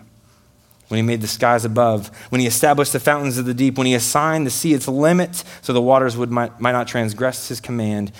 when 0.87 0.97
he 0.97 1.01
made 1.01 1.21
the 1.21 1.27
skies 1.27 1.65
above, 1.65 2.07
when 2.29 2.39
he 2.39 2.47
established 2.47 2.93
the 2.93 2.99
fountains 2.99 3.37
of 3.37 3.45
the 3.45 3.53
deep, 3.53 3.77
when 3.77 3.87
he 3.87 3.93
assigned 3.93 4.45
the 4.45 4.51
sea 4.51 4.73
its 4.73 4.87
limit 4.87 5.43
so 5.61 5.73
the 5.73 5.81
waters 5.81 6.15
would, 6.15 6.31
might, 6.31 6.59
might 6.61 6.71
not 6.71 6.87
transgress 6.87 7.49
his 7.49 7.59
command. 7.59 8.11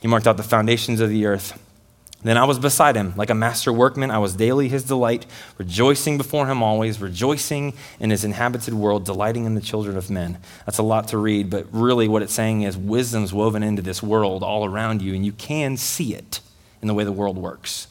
He 0.00 0.08
marked 0.08 0.26
out 0.26 0.36
the 0.36 0.42
foundations 0.42 1.00
of 1.00 1.08
the 1.08 1.26
earth. 1.26 1.60
Then 2.24 2.38
I 2.38 2.44
was 2.44 2.58
beside 2.58 2.96
him, 2.96 3.12
like 3.16 3.28
a 3.28 3.34
master 3.34 3.70
workman. 3.70 4.10
I 4.10 4.18
was 4.18 4.34
daily 4.34 4.68
his 4.68 4.82
delight, 4.82 5.26
rejoicing 5.58 6.16
before 6.16 6.46
him 6.46 6.62
always, 6.62 6.98
rejoicing 6.98 7.74
in 8.00 8.08
his 8.08 8.24
inhabited 8.24 8.72
world, 8.72 9.04
delighting 9.04 9.44
in 9.44 9.54
the 9.54 9.60
children 9.60 9.96
of 9.98 10.10
men. 10.10 10.38
That's 10.64 10.78
a 10.78 10.82
lot 10.82 11.08
to 11.08 11.18
read, 11.18 11.50
but 11.50 11.66
really 11.70 12.08
what 12.08 12.22
it's 12.22 12.32
saying 12.32 12.62
is 12.62 12.78
wisdom's 12.78 13.34
woven 13.34 13.62
into 13.62 13.82
this 13.82 14.02
world 14.02 14.42
all 14.42 14.64
around 14.64 15.02
you, 15.02 15.14
and 15.14 15.24
you 15.24 15.32
can 15.32 15.76
see 15.76 16.14
it 16.14 16.40
in 16.80 16.88
the 16.88 16.94
way 16.94 17.04
the 17.04 17.12
world 17.12 17.36
works. 17.36 17.88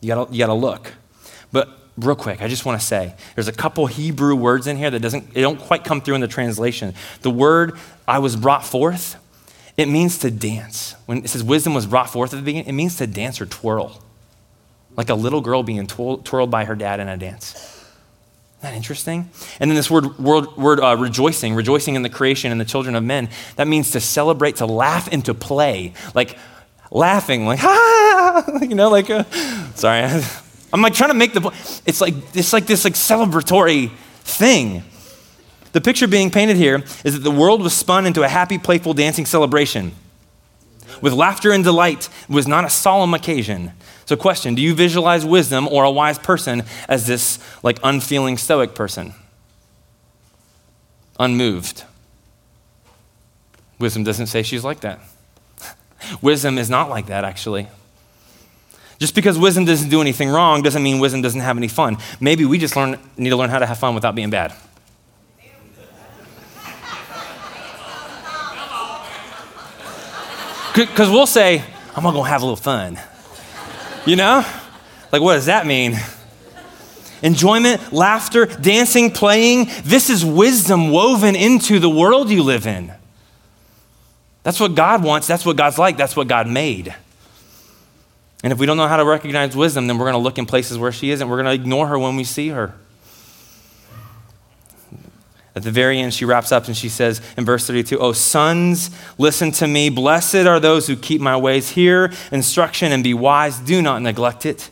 You 0.00 0.08
gotta, 0.08 0.32
you 0.32 0.38
gotta 0.38 0.54
look. 0.54 0.94
But 1.52 1.68
real 1.96 2.16
quick, 2.16 2.42
I 2.42 2.48
just 2.48 2.64
want 2.64 2.80
to 2.80 2.86
say 2.86 3.14
there's 3.36 3.48
a 3.48 3.52
couple 3.52 3.86
Hebrew 3.86 4.34
words 4.34 4.66
in 4.66 4.76
here 4.76 4.90
that 4.90 5.00
doesn't 5.00 5.34
they 5.34 5.40
don't 5.40 5.60
quite 5.60 5.84
come 5.84 6.00
through 6.00 6.16
in 6.16 6.20
the 6.20 6.28
translation. 6.28 6.94
The 7.22 7.30
word 7.30 7.78
I 8.08 8.18
was 8.18 8.34
brought 8.34 8.64
forth, 8.64 9.16
it 9.76 9.86
means 9.86 10.18
to 10.18 10.30
dance. 10.30 10.94
When 11.06 11.18
it 11.18 11.28
says 11.28 11.42
wisdom 11.42 11.74
was 11.74 11.86
brought 11.86 12.10
forth 12.10 12.32
at 12.32 12.36
the 12.36 12.42
beginning, 12.42 12.68
it 12.68 12.72
means 12.72 12.96
to 12.96 13.06
dance 13.06 13.40
or 13.40 13.46
twirl. 13.46 14.02
Like 14.96 15.08
a 15.08 15.14
little 15.14 15.40
girl 15.40 15.62
being 15.62 15.86
twirled 15.86 16.50
by 16.50 16.64
her 16.64 16.74
dad 16.74 17.00
in 17.00 17.08
a 17.08 17.16
dance. 17.16 17.54
Isn't 17.54 18.72
that 18.72 18.76
interesting? 18.76 19.30
And 19.58 19.70
then 19.70 19.76
this 19.76 19.90
word, 19.90 20.18
word, 20.18 20.56
word 20.56 20.80
uh, 20.80 20.96
rejoicing, 20.98 21.54
rejoicing 21.54 21.94
in 21.94 22.02
the 22.02 22.10
creation 22.10 22.52
and 22.52 22.60
the 22.60 22.64
children 22.66 22.94
of 22.94 23.02
men, 23.02 23.30
that 23.56 23.66
means 23.66 23.92
to 23.92 24.00
celebrate, 24.00 24.56
to 24.56 24.66
laugh, 24.66 25.08
and 25.10 25.24
to 25.24 25.32
play. 25.32 25.94
Like 26.14 26.36
laughing, 26.90 27.46
like, 27.46 27.58
ha, 27.62 28.44
you 28.60 28.74
know, 28.74 28.90
like, 28.90 29.08
uh, 29.08 29.24
sorry. 29.74 30.22
I'm 30.72 30.82
like 30.82 30.94
trying 30.94 31.10
to 31.10 31.14
make 31.14 31.32
the. 31.32 31.50
It's 31.86 32.00
like 32.00 32.14
it's 32.34 32.52
like 32.52 32.66
this 32.66 32.84
like 32.84 32.94
celebratory 32.94 33.90
thing. 34.22 34.84
The 35.72 35.80
picture 35.80 36.08
being 36.08 36.30
painted 36.30 36.56
here 36.56 36.82
is 37.04 37.14
that 37.14 37.20
the 37.20 37.30
world 37.30 37.62
was 37.62 37.72
spun 37.72 38.06
into 38.06 38.22
a 38.22 38.28
happy, 38.28 38.58
playful, 38.58 38.94
dancing 38.94 39.26
celebration. 39.26 39.92
With 41.00 41.12
laughter 41.12 41.52
and 41.52 41.62
delight, 41.62 42.08
it 42.28 42.32
was 42.32 42.48
not 42.48 42.64
a 42.64 42.70
solemn 42.70 43.14
occasion. 43.14 43.72
So, 44.04 44.16
question 44.16 44.54
Do 44.54 44.62
you 44.62 44.74
visualize 44.74 45.24
wisdom 45.24 45.68
or 45.68 45.84
a 45.84 45.90
wise 45.90 46.18
person 46.18 46.64
as 46.88 47.06
this 47.06 47.38
like 47.62 47.78
unfeeling 47.84 48.36
stoic 48.36 48.74
person? 48.74 49.14
Unmoved. 51.18 51.84
Wisdom 53.78 54.04
doesn't 54.04 54.26
say 54.26 54.42
she's 54.42 54.64
like 54.64 54.80
that. 54.80 55.00
wisdom 56.22 56.58
is 56.58 56.68
not 56.68 56.90
like 56.90 57.06
that, 57.06 57.24
actually. 57.24 57.68
Just 58.98 59.14
because 59.14 59.38
wisdom 59.38 59.64
doesn't 59.64 59.88
do 59.88 60.02
anything 60.02 60.28
wrong 60.28 60.60
doesn't 60.60 60.82
mean 60.82 60.98
wisdom 60.98 61.22
doesn't 61.22 61.40
have 61.40 61.56
any 61.56 61.68
fun. 61.68 61.96
Maybe 62.20 62.44
we 62.44 62.58
just 62.58 62.76
learn, 62.76 62.98
need 63.16 63.30
to 63.30 63.36
learn 63.36 63.48
how 63.48 63.58
to 63.58 63.64
have 63.64 63.78
fun 63.78 63.94
without 63.94 64.14
being 64.14 64.28
bad. 64.28 64.52
Because 70.74 71.10
we'll 71.10 71.26
say, 71.26 71.64
I'm 71.96 72.02
going 72.02 72.14
to 72.14 72.22
have 72.22 72.42
a 72.42 72.44
little 72.44 72.56
fun. 72.56 72.98
You 74.06 74.16
know? 74.16 74.44
Like, 75.12 75.22
what 75.22 75.34
does 75.34 75.46
that 75.46 75.66
mean? 75.66 75.94
Enjoyment, 77.22 77.92
laughter, 77.92 78.46
dancing, 78.46 79.10
playing. 79.10 79.68
This 79.84 80.08
is 80.08 80.24
wisdom 80.24 80.90
woven 80.90 81.36
into 81.36 81.78
the 81.78 81.90
world 81.90 82.30
you 82.30 82.42
live 82.42 82.66
in. 82.66 82.92
That's 84.42 84.58
what 84.58 84.74
God 84.74 85.04
wants. 85.04 85.26
That's 85.26 85.44
what 85.44 85.56
God's 85.56 85.76
like. 85.76 85.96
That's 85.96 86.16
what 86.16 86.28
God 86.28 86.48
made. 86.48 86.94
And 88.42 88.52
if 88.52 88.58
we 88.58 88.64
don't 88.64 88.78
know 88.78 88.88
how 88.88 88.96
to 88.96 89.04
recognize 89.04 89.54
wisdom, 89.54 89.86
then 89.86 89.98
we're 89.98 90.06
going 90.06 90.14
to 90.14 90.18
look 90.18 90.38
in 90.38 90.46
places 90.46 90.78
where 90.78 90.92
she 90.92 91.10
isn't. 91.10 91.28
We're 91.28 91.42
going 91.42 91.58
to 91.58 91.62
ignore 91.62 91.88
her 91.88 91.98
when 91.98 92.16
we 92.16 92.24
see 92.24 92.48
her. 92.48 92.74
At 95.54 95.64
the 95.64 95.70
very 95.70 95.98
end, 95.98 96.14
she 96.14 96.24
wraps 96.24 96.52
up 96.52 96.66
and 96.66 96.76
she 96.76 96.88
says 96.88 97.20
in 97.36 97.44
verse 97.44 97.66
32 97.66 97.98
Oh, 97.98 98.12
sons, 98.12 98.90
listen 99.18 99.50
to 99.52 99.66
me. 99.66 99.88
Blessed 99.88 100.46
are 100.46 100.60
those 100.60 100.86
who 100.86 100.96
keep 100.96 101.20
my 101.20 101.36
ways. 101.36 101.70
Hear 101.70 102.12
instruction 102.30 102.92
and 102.92 103.02
be 103.02 103.14
wise. 103.14 103.58
Do 103.58 103.82
not 103.82 104.00
neglect 104.02 104.46
it. 104.46 104.70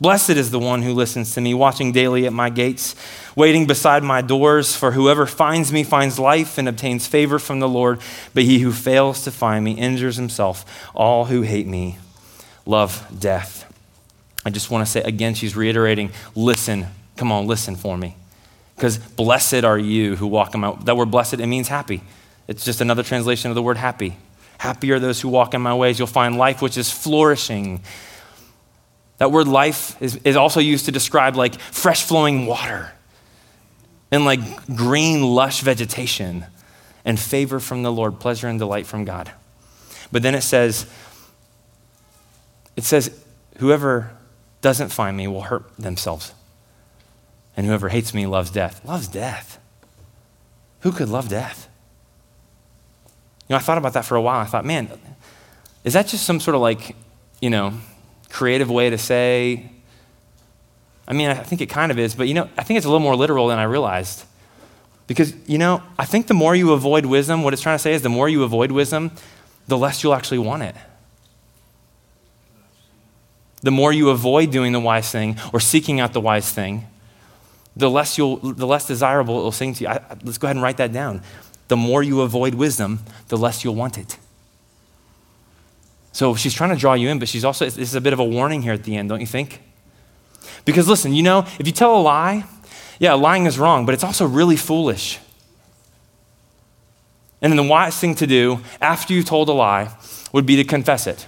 Blessed 0.00 0.30
is 0.30 0.50
the 0.50 0.58
one 0.58 0.82
who 0.82 0.94
listens 0.94 1.34
to 1.34 1.42
me, 1.42 1.52
watching 1.52 1.92
daily 1.92 2.26
at 2.26 2.32
my 2.32 2.48
gates, 2.48 2.96
waiting 3.36 3.66
beside 3.66 4.02
my 4.02 4.22
doors. 4.22 4.74
For 4.74 4.92
whoever 4.92 5.26
finds 5.26 5.70
me 5.70 5.84
finds 5.84 6.18
life 6.18 6.56
and 6.56 6.66
obtains 6.68 7.06
favor 7.06 7.38
from 7.38 7.60
the 7.60 7.68
Lord. 7.68 8.00
But 8.32 8.44
he 8.44 8.60
who 8.60 8.72
fails 8.72 9.22
to 9.24 9.30
find 9.30 9.64
me 9.64 9.72
injures 9.72 10.16
himself. 10.16 10.90
All 10.94 11.26
who 11.26 11.42
hate 11.42 11.66
me 11.66 11.98
love 12.64 13.06
death. 13.16 13.66
I 14.44 14.50
just 14.50 14.70
want 14.70 14.86
to 14.86 14.90
say 14.90 15.02
again, 15.02 15.34
she's 15.34 15.54
reiterating 15.54 16.12
listen, 16.34 16.86
come 17.16 17.30
on, 17.30 17.46
listen 17.46 17.76
for 17.76 17.98
me. 17.98 18.16
Because 18.80 18.96
blessed 18.96 19.62
are 19.62 19.78
you 19.78 20.16
who 20.16 20.26
walk 20.26 20.54
in 20.54 20.60
my 20.62 20.74
that 20.84 20.96
word 20.96 21.10
blessed, 21.10 21.34
it 21.34 21.46
means 21.46 21.68
happy. 21.68 22.00
It's 22.48 22.64
just 22.64 22.80
another 22.80 23.02
translation 23.02 23.50
of 23.50 23.54
the 23.54 23.62
word 23.62 23.76
happy. 23.76 24.16
Happy 24.56 24.90
are 24.90 24.98
those 24.98 25.20
who 25.20 25.28
walk 25.28 25.52
in 25.52 25.60
my 25.60 25.74
ways. 25.74 25.98
You'll 25.98 26.08
find 26.08 26.38
life 26.38 26.62
which 26.62 26.78
is 26.78 26.90
flourishing. 26.90 27.82
That 29.18 29.32
word 29.32 29.48
life 29.48 30.00
is, 30.00 30.16
is 30.24 30.34
also 30.34 30.60
used 30.60 30.86
to 30.86 30.92
describe 30.92 31.36
like 31.36 31.60
fresh 31.60 32.04
flowing 32.04 32.46
water 32.46 32.90
and 34.10 34.24
like 34.24 34.40
green, 34.74 35.24
lush 35.24 35.60
vegetation 35.60 36.46
and 37.04 37.20
favor 37.20 37.60
from 37.60 37.82
the 37.82 37.92
Lord, 37.92 38.18
pleasure 38.18 38.48
and 38.48 38.58
delight 38.58 38.86
from 38.86 39.04
God. 39.04 39.30
But 40.10 40.22
then 40.22 40.34
it 40.34 40.42
says, 40.42 40.86
it 42.76 42.84
says, 42.84 43.10
Whoever 43.58 44.16
doesn't 44.62 44.88
find 44.88 45.18
me 45.18 45.26
will 45.26 45.42
hurt 45.42 45.76
themselves. 45.76 46.32
And 47.56 47.66
whoever 47.66 47.88
hates 47.88 48.14
me 48.14 48.26
loves 48.26 48.50
death. 48.50 48.84
Loves 48.84 49.08
death. 49.08 49.58
Who 50.80 50.92
could 50.92 51.08
love 51.08 51.28
death? 51.28 51.68
You 53.48 53.54
know, 53.54 53.56
I 53.56 53.60
thought 53.60 53.78
about 53.78 53.92
that 53.94 54.04
for 54.04 54.16
a 54.16 54.22
while. 54.22 54.40
I 54.40 54.44
thought, 54.44 54.64
man, 54.64 54.88
is 55.84 55.94
that 55.94 56.06
just 56.06 56.24
some 56.24 56.40
sort 56.40 56.54
of 56.54 56.60
like, 56.60 56.96
you 57.40 57.50
know, 57.50 57.74
creative 58.28 58.70
way 58.70 58.90
to 58.90 58.98
say? 58.98 59.70
I 61.08 61.12
mean, 61.12 61.28
I 61.28 61.34
think 61.34 61.60
it 61.60 61.66
kind 61.66 61.90
of 61.90 61.98
is, 61.98 62.14
but 62.14 62.28
you 62.28 62.34
know, 62.34 62.48
I 62.56 62.62
think 62.62 62.76
it's 62.76 62.86
a 62.86 62.88
little 62.88 63.00
more 63.00 63.16
literal 63.16 63.48
than 63.48 63.58
I 63.58 63.64
realized. 63.64 64.24
Because, 65.06 65.34
you 65.48 65.58
know, 65.58 65.82
I 65.98 66.04
think 66.04 66.28
the 66.28 66.34
more 66.34 66.54
you 66.54 66.72
avoid 66.72 67.04
wisdom, 67.04 67.42
what 67.42 67.52
it's 67.52 67.62
trying 67.62 67.74
to 67.74 67.82
say 67.82 67.94
is 67.94 68.02
the 68.02 68.08
more 68.08 68.28
you 68.28 68.44
avoid 68.44 68.70
wisdom, 68.70 69.10
the 69.66 69.76
less 69.76 70.04
you'll 70.04 70.14
actually 70.14 70.38
want 70.38 70.62
it 70.62 70.76
the 73.62 73.70
more 73.70 73.92
you 73.92 74.10
avoid 74.10 74.50
doing 74.50 74.72
the 74.72 74.80
wise 74.80 75.10
thing 75.10 75.36
or 75.52 75.60
seeking 75.60 76.00
out 76.00 76.12
the 76.12 76.20
wise 76.20 76.50
thing, 76.50 76.86
the 77.76 77.90
less, 77.90 78.18
you'll, 78.18 78.36
the 78.36 78.66
less 78.66 78.86
desirable 78.86 79.40
it 79.40 79.42
will 79.42 79.52
seem 79.52 79.74
to 79.74 79.84
you. 79.84 79.88
I, 79.90 80.00
let's 80.24 80.38
go 80.38 80.46
ahead 80.46 80.56
and 80.56 80.62
write 80.62 80.76
that 80.78 80.92
down. 80.92 81.22
The 81.68 81.76
more 81.76 82.02
you 82.02 82.20
avoid 82.22 82.54
wisdom, 82.54 83.00
the 83.28 83.36
less 83.36 83.62
you'll 83.64 83.76
want 83.76 83.96
it. 83.96 84.18
So 86.12 86.34
she's 86.34 86.52
trying 86.52 86.70
to 86.70 86.76
draw 86.76 86.94
you 86.94 87.08
in, 87.08 87.18
but 87.18 87.28
she's 87.28 87.44
also, 87.44 87.64
this 87.64 87.78
is 87.78 87.94
a 87.94 88.00
bit 88.00 88.12
of 88.12 88.18
a 88.18 88.24
warning 88.24 88.62
here 88.62 88.72
at 88.72 88.82
the 88.84 88.96
end, 88.96 89.08
don't 89.08 89.20
you 89.20 89.26
think? 89.26 89.62
Because 90.64 90.88
listen, 90.88 91.14
you 91.14 91.22
know, 91.22 91.46
if 91.58 91.66
you 91.66 91.72
tell 91.72 91.96
a 91.96 92.02
lie, 92.02 92.44
yeah, 92.98 93.14
lying 93.14 93.46
is 93.46 93.58
wrong, 93.58 93.86
but 93.86 93.94
it's 93.94 94.04
also 94.04 94.26
really 94.26 94.56
foolish. 94.56 95.18
And 97.40 97.52
then 97.52 97.56
the 97.56 97.70
wise 97.70 97.96
thing 97.96 98.14
to 98.16 98.26
do 98.26 98.60
after 98.80 99.14
you've 99.14 99.24
told 99.24 99.48
a 99.48 99.52
lie 99.52 99.94
would 100.32 100.44
be 100.44 100.56
to 100.56 100.64
confess 100.64 101.06
it. 101.06 101.26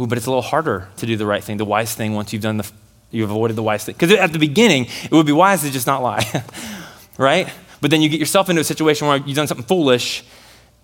Ooh, 0.00 0.06
but 0.06 0.16
it's 0.16 0.26
a 0.26 0.30
little 0.30 0.42
harder 0.42 0.88
to 0.96 1.06
do 1.06 1.16
the 1.16 1.26
right 1.26 1.44
thing, 1.44 1.56
the 1.56 1.64
wise 1.64 1.94
thing, 1.94 2.14
once 2.14 2.32
you've 2.32 2.42
done 2.42 2.56
the, 2.56 2.70
you've 3.14 3.30
avoided 3.30 3.56
the 3.56 3.62
wise 3.62 3.84
thing. 3.84 3.94
Because 3.94 4.12
at 4.12 4.32
the 4.32 4.38
beginning, 4.38 4.86
it 5.04 5.12
would 5.12 5.26
be 5.26 5.32
wise 5.32 5.62
to 5.62 5.70
just 5.70 5.86
not 5.86 6.02
lie, 6.02 6.44
right? 7.18 7.48
But 7.80 7.90
then 7.90 8.02
you 8.02 8.08
get 8.08 8.20
yourself 8.20 8.48
into 8.48 8.60
a 8.60 8.64
situation 8.64 9.06
where 9.06 9.18
you've 9.18 9.36
done 9.36 9.46
something 9.46 9.66
foolish, 9.66 10.24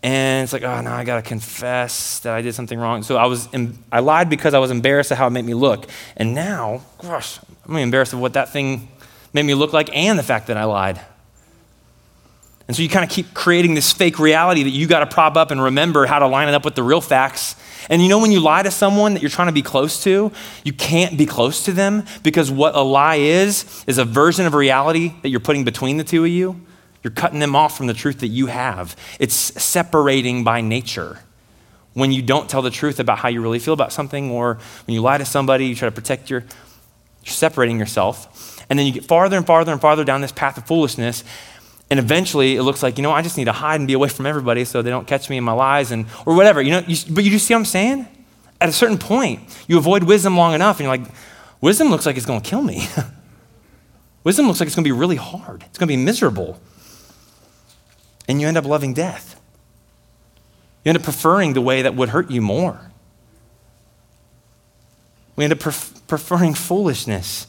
and 0.02 0.44
it's 0.44 0.52
like, 0.52 0.62
oh, 0.62 0.80
now 0.80 0.94
I 0.94 1.04
got 1.04 1.16
to 1.16 1.22
confess 1.22 2.20
that 2.20 2.34
I 2.34 2.40
did 2.40 2.54
something 2.54 2.78
wrong. 2.78 3.02
So 3.02 3.16
I 3.16 3.26
was, 3.26 3.48
I 3.92 4.00
lied 4.00 4.30
because 4.30 4.54
I 4.54 4.58
was 4.58 4.70
embarrassed 4.70 5.10
of 5.10 5.18
how 5.18 5.26
it 5.26 5.30
made 5.30 5.44
me 5.44 5.54
look. 5.54 5.86
And 6.16 6.34
now, 6.34 6.82
gosh, 7.02 7.38
I'm 7.66 7.76
embarrassed 7.76 8.14
of 8.14 8.20
what 8.20 8.32
that 8.32 8.50
thing 8.50 8.88
made 9.32 9.42
me 9.42 9.54
look 9.54 9.72
like 9.72 9.94
and 9.94 10.18
the 10.18 10.22
fact 10.22 10.46
that 10.46 10.56
I 10.56 10.64
lied. 10.64 11.00
And 12.66 12.76
so 12.76 12.82
you 12.82 12.88
kind 12.88 13.04
of 13.04 13.10
keep 13.10 13.34
creating 13.34 13.74
this 13.74 13.92
fake 13.92 14.18
reality 14.18 14.62
that 14.62 14.70
you 14.70 14.86
got 14.86 15.00
to 15.00 15.06
prop 15.06 15.36
up 15.36 15.50
and 15.50 15.60
remember 15.62 16.06
how 16.06 16.20
to 16.20 16.26
line 16.28 16.48
it 16.48 16.54
up 16.54 16.64
with 16.64 16.76
the 16.76 16.82
real 16.82 17.00
facts. 17.00 17.56
And 17.88 18.02
you 18.02 18.08
know, 18.08 18.18
when 18.18 18.32
you 18.32 18.40
lie 18.40 18.62
to 18.62 18.70
someone 18.70 19.14
that 19.14 19.22
you're 19.22 19.30
trying 19.30 19.48
to 19.48 19.52
be 19.52 19.62
close 19.62 20.02
to, 20.04 20.30
you 20.64 20.72
can't 20.72 21.16
be 21.16 21.26
close 21.26 21.64
to 21.64 21.72
them 21.72 22.04
because 22.22 22.50
what 22.50 22.74
a 22.74 22.82
lie 22.82 23.16
is, 23.16 23.84
is 23.86 23.98
a 23.98 24.04
version 24.04 24.46
of 24.46 24.54
reality 24.54 25.14
that 25.22 25.30
you're 25.30 25.40
putting 25.40 25.64
between 25.64 25.96
the 25.96 26.04
two 26.04 26.24
of 26.24 26.30
you. 26.30 26.60
You're 27.02 27.12
cutting 27.12 27.38
them 27.38 27.56
off 27.56 27.76
from 27.76 27.86
the 27.86 27.94
truth 27.94 28.20
that 28.20 28.28
you 28.28 28.46
have. 28.46 28.94
It's 29.18 29.34
separating 29.34 30.44
by 30.44 30.60
nature. 30.60 31.20
When 31.94 32.12
you 32.12 32.22
don't 32.22 32.48
tell 32.48 32.62
the 32.62 32.70
truth 32.70 33.00
about 33.00 33.18
how 33.18 33.28
you 33.28 33.40
really 33.40 33.58
feel 33.58 33.74
about 33.74 33.92
something, 33.92 34.30
or 34.30 34.58
when 34.86 34.94
you 34.94 35.00
lie 35.00 35.18
to 35.18 35.24
somebody, 35.24 35.66
you 35.66 35.74
try 35.74 35.88
to 35.88 35.94
protect 35.94 36.30
your, 36.30 36.40
you're 37.24 37.32
separating 37.32 37.78
yourself. 37.78 38.64
And 38.70 38.78
then 38.78 38.86
you 38.86 38.92
get 38.92 39.04
farther 39.04 39.36
and 39.36 39.46
farther 39.46 39.72
and 39.72 39.80
farther 39.80 40.04
down 40.04 40.20
this 40.20 40.30
path 40.30 40.56
of 40.58 40.66
foolishness. 40.66 41.24
And 41.90 41.98
eventually 41.98 42.56
it 42.56 42.62
looks 42.62 42.82
like, 42.82 42.98
you 42.98 43.02
know, 43.02 43.10
I 43.10 43.20
just 43.20 43.36
need 43.36 43.46
to 43.46 43.52
hide 43.52 43.80
and 43.80 43.86
be 43.86 43.94
away 43.94 44.08
from 44.08 44.24
everybody 44.24 44.64
so 44.64 44.80
they 44.80 44.90
don't 44.90 45.06
catch 45.06 45.28
me 45.28 45.36
in 45.36 45.44
my 45.44 45.52
lies 45.52 45.90
and, 45.90 46.06
or 46.24 46.36
whatever. 46.36 46.62
You 46.62 46.70
know, 46.70 46.82
you, 46.86 46.96
but 47.12 47.24
you 47.24 47.30
just 47.30 47.46
see 47.46 47.54
what 47.54 47.58
I'm 47.58 47.64
saying? 47.64 48.06
At 48.60 48.68
a 48.68 48.72
certain 48.72 48.98
point, 48.98 49.40
you 49.66 49.76
avoid 49.76 50.04
wisdom 50.04 50.36
long 50.36 50.54
enough 50.54 50.78
and 50.78 50.84
you're 50.84 50.96
like, 50.96 51.12
wisdom 51.60 51.88
looks 51.88 52.06
like 52.06 52.16
it's 52.16 52.26
going 52.26 52.40
to 52.40 52.48
kill 52.48 52.62
me. 52.62 52.86
wisdom 54.24 54.46
looks 54.46 54.60
like 54.60 54.68
it's 54.68 54.76
going 54.76 54.84
to 54.84 54.88
be 54.88 54.96
really 54.96 55.16
hard. 55.16 55.64
It's 55.66 55.78
going 55.78 55.88
to 55.88 55.96
be 55.96 56.02
miserable 56.02 56.60
and 58.30 58.40
you 58.40 58.46
end 58.46 58.56
up 58.56 58.64
loving 58.64 58.94
death. 58.94 59.40
You 60.84 60.90
end 60.90 60.98
up 60.98 61.02
preferring 61.02 61.54
the 61.54 61.60
way 61.60 61.82
that 61.82 61.96
would 61.96 62.10
hurt 62.10 62.30
you 62.30 62.40
more. 62.40 62.92
We 65.34 65.42
end 65.42 65.52
up 65.52 65.58
pref- 65.58 66.06
preferring 66.06 66.54
foolishness. 66.54 67.48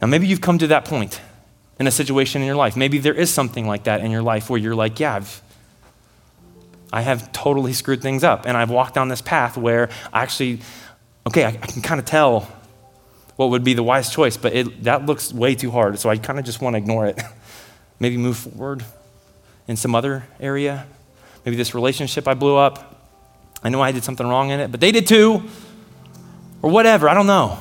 Now, 0.00 0.06
maybe 0.06 0.28
you've 0.28 0.40
come 0.40 0.58
to 0.58 0.68
that 0.68 0.84
point 0.84 1.20
in 1.78 1.86
a 1.86 1.90
situation 1.90 2.42
in 2.42 2.46
your 2.46 2.56
life. 2.56 2.76
Maybe 2.76 2.98
there 2.98 3.14
is 3.14 3.32
something 3.32 3.66
like 3.66 3.84
that 3.84 4.00
in 4.00 4.10
your 4.10 4.22
life 4.22 4.48
where 4.48 4.60
you're 4.60 4.74
like, 4.74 5.00
yeah, 5.00 5.16
I've, 5.16 5.42
I 6.92 7.00
have 7.02 7.32
totally 7.32 7.72
screwed 7.72 8.00
things 8.00 8.22
up. 8.22 8.46
And 8.46 8.56
I've 8.56 8.70
walked 8.70 8.94
down 8.94 9.08
this 9.08 9.20
path 9.20 9.56
where 9.56 9.88
I 10.12 10.22
actually, 10.22 10.60
okay, 11.26 11.44
I, 11.44 11.48
I 11.48 11.66
can 11.66 11.82
kind 11.82 11.98
of 11.98 12.06
tell 12.06 12.48
what 13.36 13.50
would 13.50 13.64
be 13.64 13.74
the 13.74 13.82
wise 13.82 14.10
choice, 14.10 14.36
but 14.36 14.54
it, 14.54 14.84
that 14.84 15.06
looks 15.06 15.32
way 15.32 15.56
too 15.56 15.70
hard. 15.70 15.98
So 15.98 16.08
I 16.08 16.16
kind 16.16 16.38
of 16.38 16.44
just 16.44 16.60
want 16.62 16.74
to 16.74 16.78
ignore 16.78 17.06
it. 17.06 17.20
maybe 18.00 18.16
move 18.16 18.36
forward 18.36 18.84
in 19.66 19.76
some 19.76 19.94
other 19.94 20.24
area. 20.38 20.86
Maybe 21.44 21.56
this 21.56 21.74
relationship 21.74 22.28
I 22.28 22.34
blew 22.34 22.56
up. 22.56 23.02
I 23.62 23.70
know 23.70 23.80
I 23.80 23.92
did 23.92 24.04
something 24.04 24.26
wrong 24.26 24.50
in 24.50 24.60
it, 24.60 24.70
but 24.70 24.80
they 24.80 24.92
did 24.92 25.06
too. 25.06 25.42
Or 26.62 26.70
whatever, 26.70 27.08
I 27.08 27.14
don't 27.14 27.26
know. 27.26 27.58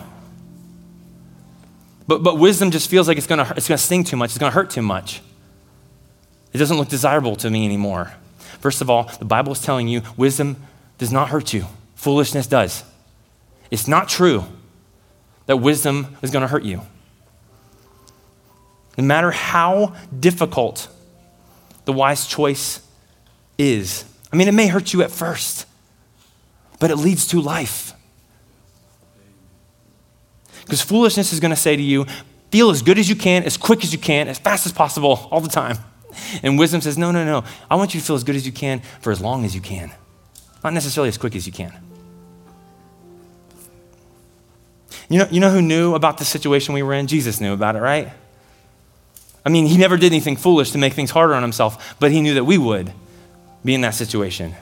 But, 2.07 2.23
but 2.23 2.37
wisdom 2.37 2.71
just 2.71 2.89
feels 2.89 3.07
like 3.07 3.17
it's 3.17 3.27
gonna, 3.27 3.53
it's 3.55 3.67
gonna 3.67 3.77
sting 3.77 4.03
too 4.03 4.17
much, 4.17 4.31
it's 4.31 4.37
gonna 4.37 4.51
hurt 4.51 4.69
too 4.69 4.81
much. 4.81 5.21
It 6.51 6.57
doesn't 6.57 6.77
look 6.77 6.89
desirable 6.89 7.35
to 7.37 7.49
me 7.49 7.65
anymore. 7.65 8.13
First 8.59 8.81
of 8.81 8.89
all, 8.89 9.11
the 9.19 9.25
Bible 9.25 9.51
is 9.53 9.61
telling 9.61 9.87
you 9.87 10.01
wisdom 10.17 10.57
does 10.97 11.11
not 11.11 11.29
hurt 11.29 11.53
you, 11.53 11.65
foolishness 11.95 12.47
does. 12.47 12.83
It's 13.71 13.87
not 13.87 14.09
true 14.09 14.45
that 15.45 15.57
wisdom 15.57 16.17
is 16.21 16.31
gonna 16.31 16.47
hurt 16.47 16.63
you. 16.63 16.81
No 18.97 19.03
matter 19.03 19.31
how 19.31 19.95
difficult 20.17 20.87
the 21.85 21.93
wise 21.93 22.27
choice 22.27 22.81
is. 23.57 24.05
I 24.31 24.35
mean, 24.35 24.47
it 24.47 24.53
may 24.53 24.67
hurt 24.67 24.93
you 24.93 25.01
at 25.01 25.11
first, 25.11 25.65
but 26.79 26.91
it 26.91 26.95
leads 26.97 27.27
to 27.27 27.41
life. 27.41 27.93
Because 30.73 30.81
foolishness 30.81 31.31
is 31.31 31.39
going 31.39 31.51
to 31.51 31.55
say 31.55 31.75
to 31.75 31.83
you, 31.83 32.07
feel 32.49 32.71
as 32.71 32.81
good 32.81 32.97
as 32.97 33.07
you 33.07 33.15
can, 33.15 33.43
as 33.43 33.57
quick 33.57 33.83
as 33.83 33.93
you 33.93 33.99
can, 33.99 34.27
as 34.27 34.39
fast 34.39 34.65
as 34.65 34.71
possible, 34.71 35.27
all 35.29 35.39
the 35.39 35.47
time. 35.47 35.77
And 36.41 36.57
wisdom 36.57 36.81
says, 36.81 36.97
no, 36.97 37.11
no, 37.11 37.23
no. 37.23 37.43
I 37.69 37.75
want 37.75 37.93
you 37.93 37.99
to 37.99 38.05
feel 38.07 38.15
as 38.15 38.23
good 38.23 38.35
as 38.35 38.43
you 38.43 38.51
can 38.51 38.81
for 39.01 39.11
as 39.11 39.21
long 39.21 39.45
as 39.45 39.53
you 39.53 39.61
can, 39.61 39.91
not 40.63 40.73
necessarily 40.73 41.09
as 41.09 41.17
quick 41.19 41.35
as 41.35 41.45
you 41.45 41.53
can. 41.53 41.71
You 45.09 45.19
know, 45.19 45.27
you 45.29 45.39
know 45.39 45.51
who 45.51 45.61
knew 45.61 45.93
about 45.93 46.17
the 46.17 46.25
situation 46.25 46.73
we 46.73 46.81
were 46.81 46.93
in? 46.93 47.05
Jesus 47.05 47.39
knew 47.39 47.53
about 47.53 47.75
it, 47.75 47.79
right? 47.79 48.11
I 49.45 49.49
mean, 49.49 49.67
he 49.67 49.77
never 49.77 49.95
did 49.95 50.11
anything 50.11 50.37
foolish 50.37 50.71
to 50.71 50.79
make 50.79 50.93
things 50.93 51.11
harder 51.11 51.35
on 51.35 51.43
himself, 51.43 51.95
but 51.99 52.11
he 52.11 52.19
knew 52.19 52.33
that 52.33 52.45
we 52.45 52.57
would 52.57 52.91
be 53.63 53.75
in 53.75 53.81
that 53.81 53.93
situation. 53.93 54.55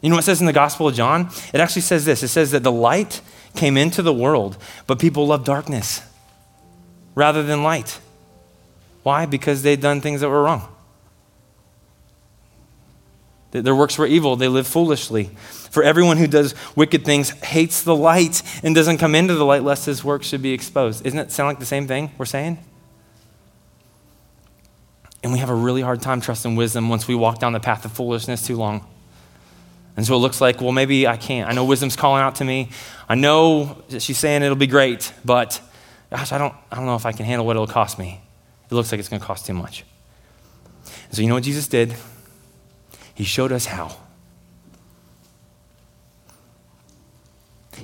You 0.00 0.08
know 0.08 0.16
what 0.16 0.24
it 0.24 0.24
says 0.24 0.40
in 0.40 0.46
the 0.46 0.54
Gospel 0.54 0.88
of 0.88 0.94
John? 0.94 1.28
It 1.52 1.60
actually 1.60 1.82
says 1.82 2.06
this 2.06 2.22
it 2.22 2.28
says 2.28 2.52
that 2.52 2.62
the 2.62 2.72
light 2.72 3.20
came 3.56 3.76
into 3.76 4.02
the 4.02 4.12
world, 4.12 4.56
but 4.86 4.98
people 4.98 5.26
loved 5.26 5.46
darkness 5.46 6.02
rather 7.14 7.42
than 7.42 7.62
light. 7.62 7.98
Why? 9.02 9.26
Because 9.26 9.62
they'd 9.62 9.80
done 9.80 10.00
things 10.00 10.20
that 10.20 10.28
were 10.28 10.42
wrong. 10.42 10.68
Their 13.52 13.74
works 13.74 13.96
were 13.96 14.06
evil, 14.06 14.36
they 14.36 14.48
lived 14.48 14.68
foolishly. 14.68 15.30
For 15.70 15.82
everyone 15.82 16.16
who 16.16 16.26
does 16.26 16.54
wicked 16.74 17.04
things 17.04 17.30
hates 17.30 17.82
the 17.82 17.94
light 17.94 18.42
and 18.62 18.74
doesn't 18.74 18.98
come 18.98 19.14
into 19.14 19.34
the 19.34 19.44
light 19.44 19.62
lest 19.62 19.86
his 19.86 20.04
works 20.04 20.26
should 20.26 20.42
be 20.42 20.52
exposed. 20.52 21.06
Isn't 21.06 21.18
it 21.18 21.32
sound 21.32 21.48
like 21.48 21.58
the 21.58 21.66
same 21.66 21.86
thing 21.86 22.10
we're 22.18 22.26
saying? 22.26 22.58
And 25.22 25.32
we 25.32 25.38
have 25.38 25.50
a 25.50 25.54
really 25.54 25.82
hard 25.82 26.02
time 26.02 26.20
trusting 26.20 26.54
wisdom 26.56 26.88
once 26.88 27.08
we 27.08 27.14
walk 27.14 27.38
down 27.38 27.52
the 27.52 27.60
path 27.60 27.84
of 27.84 27.92
foolishness 27.92 28.46
too 28.46 28.56
long. 28.56 28.86
And 29.96 30.06
so 30.06 30.14
it 30.14 30.18
looks 30.18 30.40
like, 30.40 30.60
well, 30.60 30.72
maybe 30.72 31.06
I 31.06 31.16
can't. 31.16 31.48
I 31.48 31.54
know 31.54 31.64
wisdom's 31.64 31.96
calling 31.96 32.22
out 32.22 32.36
to 32.36 32.44
me. 32.44 32.68
I 33.08 33.14
know 33.14 33.82
she's 33.98 34.18
saying 34.18 34.42
it'll 34.42 34.54
be 34.54 34.66
great, 34.66 35.12
but 35.24 35.60
gosh, 36.10 36.32
I 36.32 36.38
don't, 36.38 36.54
I 36.70 36.76
don't 36.76 36.86
know 36.86 36.96
if 36.96 37.06
I 37.06 37.12
can 37.12 37.24
handle 37.24 37.46
what 37.46 37.56
it'll 37.56 37.66
cost 37.66 37.98
me. 37.98 38.20
It 38.70 38.74
looks 38.74 38.92
like 38.92 38.98
it's 38.98 39.08
going 39.08 39.20
to 39.20 39.26
cost 39.26 39.46
too 39.46 39.54
much. 39.54 39.84
And 41.06 41.14
so 41.14 41.22
you 41.22 41.28
know 41.28 41.34
what 41.34 41.44
Jesus 41.44 41.66
did? 41.66 41.94
He 43.14 43.24
showed 43.24 43.52
us 43.52 43.66
how. 43.66 43.96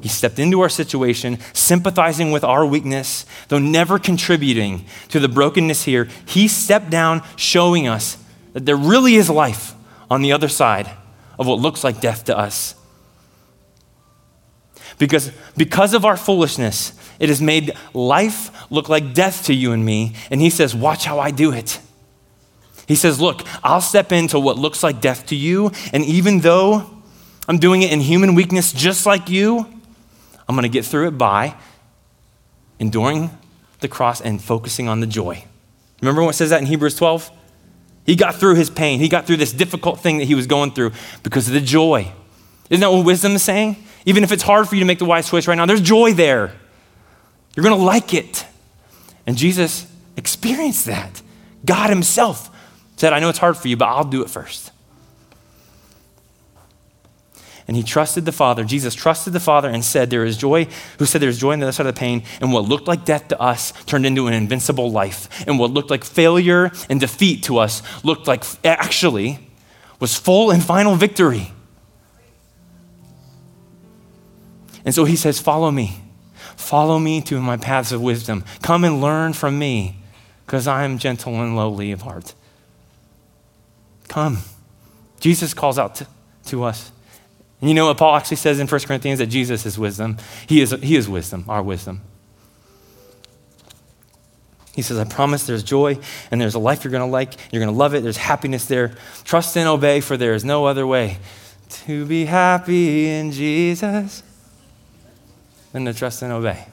He 0.02 0.08
stepped 0.08 0.38
into 0.38 0.60
our 0.60 0.68
situation, 0.68 1.38
sympathizing 1.52 2.32
with 2.32 2.44
our 2.44 2.66
weakness, 2.66 3.24
though 3.48 3.58
never 3.58 3.98
contributing 3.98 4.84
to 5.08 5.20
the 5.20 5.28
brokenness 5.28 5.84
here. 5.84 6.08
He 6.26 6.48
stepped 6.48 6.90
down, 6.90 7.22
showing 7.36 7.86
us 7.86 8.18
that 8.52 8.66
there 8.66 8.76
really 8.76 9.14
is 9.14 9.30
life 9.30 9.74
on 10.10 10.20
the 10.20 10.32
other 10.32 10.48
side 10.48 10.90
of 11.38 11.46
what 11.46 11.58
looks 11.58 11.84
like 11.84 12.00
death 12.00 12.24
to 12.24 12.36
us. 12.36 12.74
Because, 14.98 15.32
because 15.56 15.94
of 15.94 16.04
our 16.04 16.16
foolishness, 16.16 16.92
it 17.18 17.28
has 17.28 17.40
made 17.40 17.72
life 17.94 18.70
look 18.70 18.88
like 18.88 19.14
death 19.14 19.46
to 19.46 19.54
you 19.54 19.72
and 19.72 19.84
me. 19.84 20.14
And 20.30 20.40
he 20.40 20.50
says, 20.50 20.74
Watch 20.74 21.04
how 21.04 21.18
I 21.18 21.30
do 21.30 21.52
it. 21.52 21.80
He 22.86 22.94
says, 22.94 23.20
Look, 23.20 23.42
I'll 23.62 23.80
step 23.80 24.12
into 24.12 24.38
what 24.38 24.58
looks 24.58 24.82
like 24.82 25.00
death 25.00 25.26
to 25.26 25.36
you. 25.36 25.72
And 25.92 26.04
even 26.04 26.40
though 26.40 26.88
I'm 27.48 27.58
doing 27.58 27.82
it 27.82 27.92
in 27.92 28.00
human 28.00 28.34
weakness 28.34 28.72
just 28.72 29.06
like 29.06 29.28
you, 29.28 29.66
I'm 30.48 30.54
going 30.54 30.62
to 30.62 30.68
get 30.68 30.84
through 30.84 31.08
it 31.08 31.18
by 31.18 31.56
enduring 32.78 33.30
the 33.80 33.88
cross 33.88 34.20
and 34.20 34.42
focusing 34.42 34.88
on 34.88 35.00
the 35.00 35.06
joy. 35.06 35.44
Remember 36.00 36.22
what 36.22 36.34
says 36.34 36.50
that 36.50 36.60
in 36.60 36.66
Hebrews 36.66 36.96
12? 36.96 37.30
He 38.04 38.16
got 38.16 38.36
through 38.36 38.56
his 38.56 38.70
pain. 38.70 38.98
He 38.98 39.08
got 39.08 39.26
through 39.26 39.36
this 39.36 39.52
difficult 39.52 40.00
thing 40.00 40.18
that 40.18 40.24
he 40.24 40.34
was 40.34 40.46
going 40.46 40.72
through 40.72 40.92
because 41.22 41.46
of 41.46 41.54
the 41.54 41.60
joy. 41.60 42.12
Isn't 42.68 42.80
that 42.80 42.90
what 42.90 43.04
wisdom 43.04 43.32
is 43.32 43.42
saying? 43.42 43.76
Even 44.04 44.24
if 44.24 44.32
it's 44.32 44.42
hard 44.42 44.68
for 44.68 44.74
you 44.74 44.80
to 44.80 44.86
make 44.86 44.98
the 44.98 45.04
wise 45.04 45.28
choice 45.28 45.46
right 45.46 45.54
now, 45.54 45.66
there's 45.66 45.80
joy 45.80 46.12
there. 46.12 46.52
You're 47.54 47.64
going 47.64 47.78
to 47.78 47.84
like 47.84 48.14
it. 48.14 48.46
And 49.26 49.36
Jesus 49.36 49.86
experienced 50.16 50.86
that. 50.86 51.22
God 51.64 51.90
Himself 51.90 52.50
said, 52.96 53.12
I 53.12 53.20
know 53.20 53.28
it's 53.28 53.38
hard 53.38 53.56
for 53.56 53.68
you, 53.68 53.76
but 53.76 53.86
I'll 53.86 54.04
do 54.04 54.22
it 54.22 54.30
first 54.30 54.72
and 57.68 57.76
he 57.76 57.82
trusted 57.82 58.24
the 58.24 58.32
Father. 58.32 58.64
Jesus 58.64 58.94
trusted 58.94 59.32
the 59.32 59.40
Father 59.40 59.68
and 59.68 59.84
said, 59.84 60.10
There 60.10 60.24
is 60.24 60.36
joy, 60.36 60.66
who 60.98 61.06
said, 61.06 61.20
There's 61.20 61.38
joy 61.38 61.52
on 61.52 61.60
the 61.60 61.66
other 61.66 61.72
side 61.72 61.86
of 61.86 61.94
the 61.94 61.98
pain. 61.98 62.22
And 62.40 62.52
what 62.52 62.64
looked 62.64 62.88
like 62.88 63.04
death 63.04 63.28
to 63.28 63.40
us 63.40 63.72
turned 63.86 64.04
into 64.04 64.26
an 64.26 64.34
invincible 64.34 64.90
life. 64.90 65.46
And 65.46 65.58
what 65.58 65.70
looked 65.70 65.90
like 65.90 66.04
failure 66.04 66.70
and 66.88 67.00
defeat 67.00 67.44
to 67.44 67.58
us 67.58 67.82
looked 68.04 68.26
like 68.26 68.44
actually 68.64 69.48
was 70.00 70.16
full 70.16 70.50
and 70.50 70.62
final 70.62 70.96
victory. 70.96 71.52
And 74.84 74.94
so 74.94 75.04
he 75.04 75.16
says, 75.16 75.40
Follow 75.40 75.70
me. 75.70 76.00
Follow 76.56 76.98
me 76.98 77.20
to 77.22 77.40
my 77.40 77.56
paths 77.56 77.92
of 77.92 78.02
wisdom. 78.02 78.44
Come 78.62 78.84
and 78.84 79.00
learn 79.00 79.32
from 79.32 79.58
me, 79.58 80.02
because 80.46 80.66
I 80.66 80.84
am 80.84 80.98
gentle 80.98 81.40
and 81.40 81.56
lowly 81.56 81.92
of 81.92 82.02
heart. 82.02 82.34
Come. 84.08 84.38
Jesus 85.20 85.54
calls 85.54 85.78
out 85.78 85.94
to, 85.96 86.06
to 86.46 86.64
us. 86.64 86.90
And 87.62 87.68
you 87.68 87.74
know 87.76 87.86
what 87.86 87.96
Paul 87.96 88.16
actually 88.16 88.38
says 88.38 88.58
in 88.58 88.66
1 88.66 88.80
Corinthians 88.80 89.20
that 89.20 89.28
Jesus 89.28 89.64
is 89.64 89.78
wisdom? 89.78 90.18
He 90.48 90.60
is, 90.60 90.72
he 90.82 90.96
is 90.96 91.08
wisdom, 91.08 91.44
our 91.48 91.62
wisdom. 91.62 92.00
He 94.74 94.82
says, 94.82 94.98
I 94.98 95.04
promise 95.04 95.46
there's 95.46 95.62
joy 95.62 95.98
and 96.32 96.40
there's 96.40 96.54
a 96.54 96.58
life 96.58 96.82
you're 96.82 96.90
going 96.90 97.08
to 97.08 97.12
like. 97.12 97.34
You're 97.52 97.60
going 97.60 97.72
to 97.72 97.78
love 97.78 97.94
it. 97.94 98.02
There's 98.02 98.16
happiness 98.16 98.66
there. 98.66 98.96
Trust 99.22 99.56
and 99.56 99.68
obey, 99.68 100.00
for 100.00 100.16
there 100.16 100.34
is 100.34 100.44
no 100.44 100.64
other 100.64 100.88
way 100.88 101.18
to 101.86 102.04
be 102.04 102.24
happy 102.24 103.08
in 103.08 103.30
Jesus 103.30 104.24
than 105.72 105.84
to 105.84 105.94
trust 105.94 106.20
and 106.22 106.32
obey. 106.32 106.66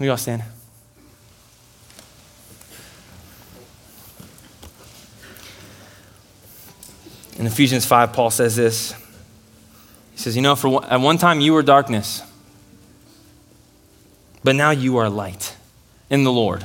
We 0.00 0.08
all 0.08 0.16
stand. 0.16 0.42
In 7.44 7.48
Ephesians 7.48 7.84
5, 7.84 8.14
Paul 8.14 8.30
says 8.30 8.56
this. 8.56 8.94
He 10.12 10.18
says, 10.18 10.34
You 10.34 10.40
know, 10.40 10.56
for 10.56 10.70
one, 10.70 10.84
at 10.86 10.98
one 10.98 11.18
time 11.18 11.42
you 11.42 11.52
were 11.52 11.62
darkness, 11.62 12.22
but 14.42 14.56
now 14.56 14.70
you 14.70 14.96
are 14.96 15.10
light 15.10 15.54
in 16.08 16.24
the 16.24 16.32
Lord. 16.32 16.64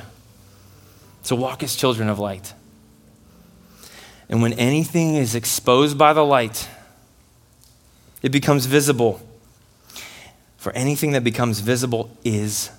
So 1.21 1.35
walk 1.35 1.63
as 1.63 1.75
children 1.75 2.07
of 2.07 2.17
light. 2.17 2.53
And 4.29 4.41
when 4.41 4.53
anything 4.53 5.15
is 5.15 5.35
exposed 5.35 5.97
by 5.97 6.13
the 6.13 6.23
light, 6.23 6.69
it 8.21 8.29
becomes 8.29 8.65
visible. 8.65 9.19
For 10.55 10.71
anything 10.71 11.11
that 11.11 11.25
becomes 11.25 11.59
visible 11.59 12.09
is 12.23 12.71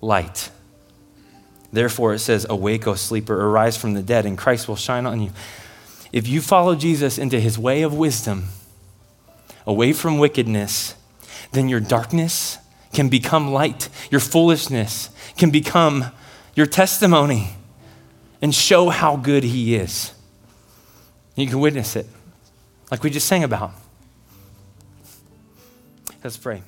light. 0.00 0.50
Therefore, 1.72 2.14
it 2.14 2.18
says, 2.18 2.48
Awake, 2.50 2.88
O 2.88 2.96
sleeper, 2.96 3.40
arise 3.40 3.76
from 3.76 3.94
the 3.94 4.02
dead, 4.02 4.26
and 4.26 4.36
Christ 4.36 4.66
will 4.66 4.74
shine 4.74 5.06
on 5.06 5.20
you. 5.20 5.30
If 6.12 6.26
you 6.26 6.40
follow 6.40 6.74
Jesus 6.74 7.18
into 7.18 7.38
his 7.38 7.58
way 7.58 7.82
of 7.82 7.94
wisdom, 7.94 8.48
away 9.66 9.92
from 9.92 10.18
wickedness, 10.18 10.94
then 11.52 11.68
your 11.68 11.80
darkness 11.80 12.58
can 12.92 13.08
become 13.08 13.52
light. 13.52 13.88
Your 14.10 14.20
foolishness 14.20 15.10
can 15.36 15.50
become 15.50 16.06
your 16.54 16.66
testimony 16.66 17.50
and 18.40 18.54
show 18.54 18.88
how 18.88 19.16
good 19.16 19.44
he 19.44 19.74
is. 19.74 20.12
You 21.36 21.46
can 21.46 21.60
witness 21.60 21.94
it, 21.96 22.06
like 22.90 23.02
we 23.02 23.10
just 23.10 23.28
sang 23.28 23.44
about. 23.44 23.72
Let's 26.24 26.36
pray. 26.36 26.62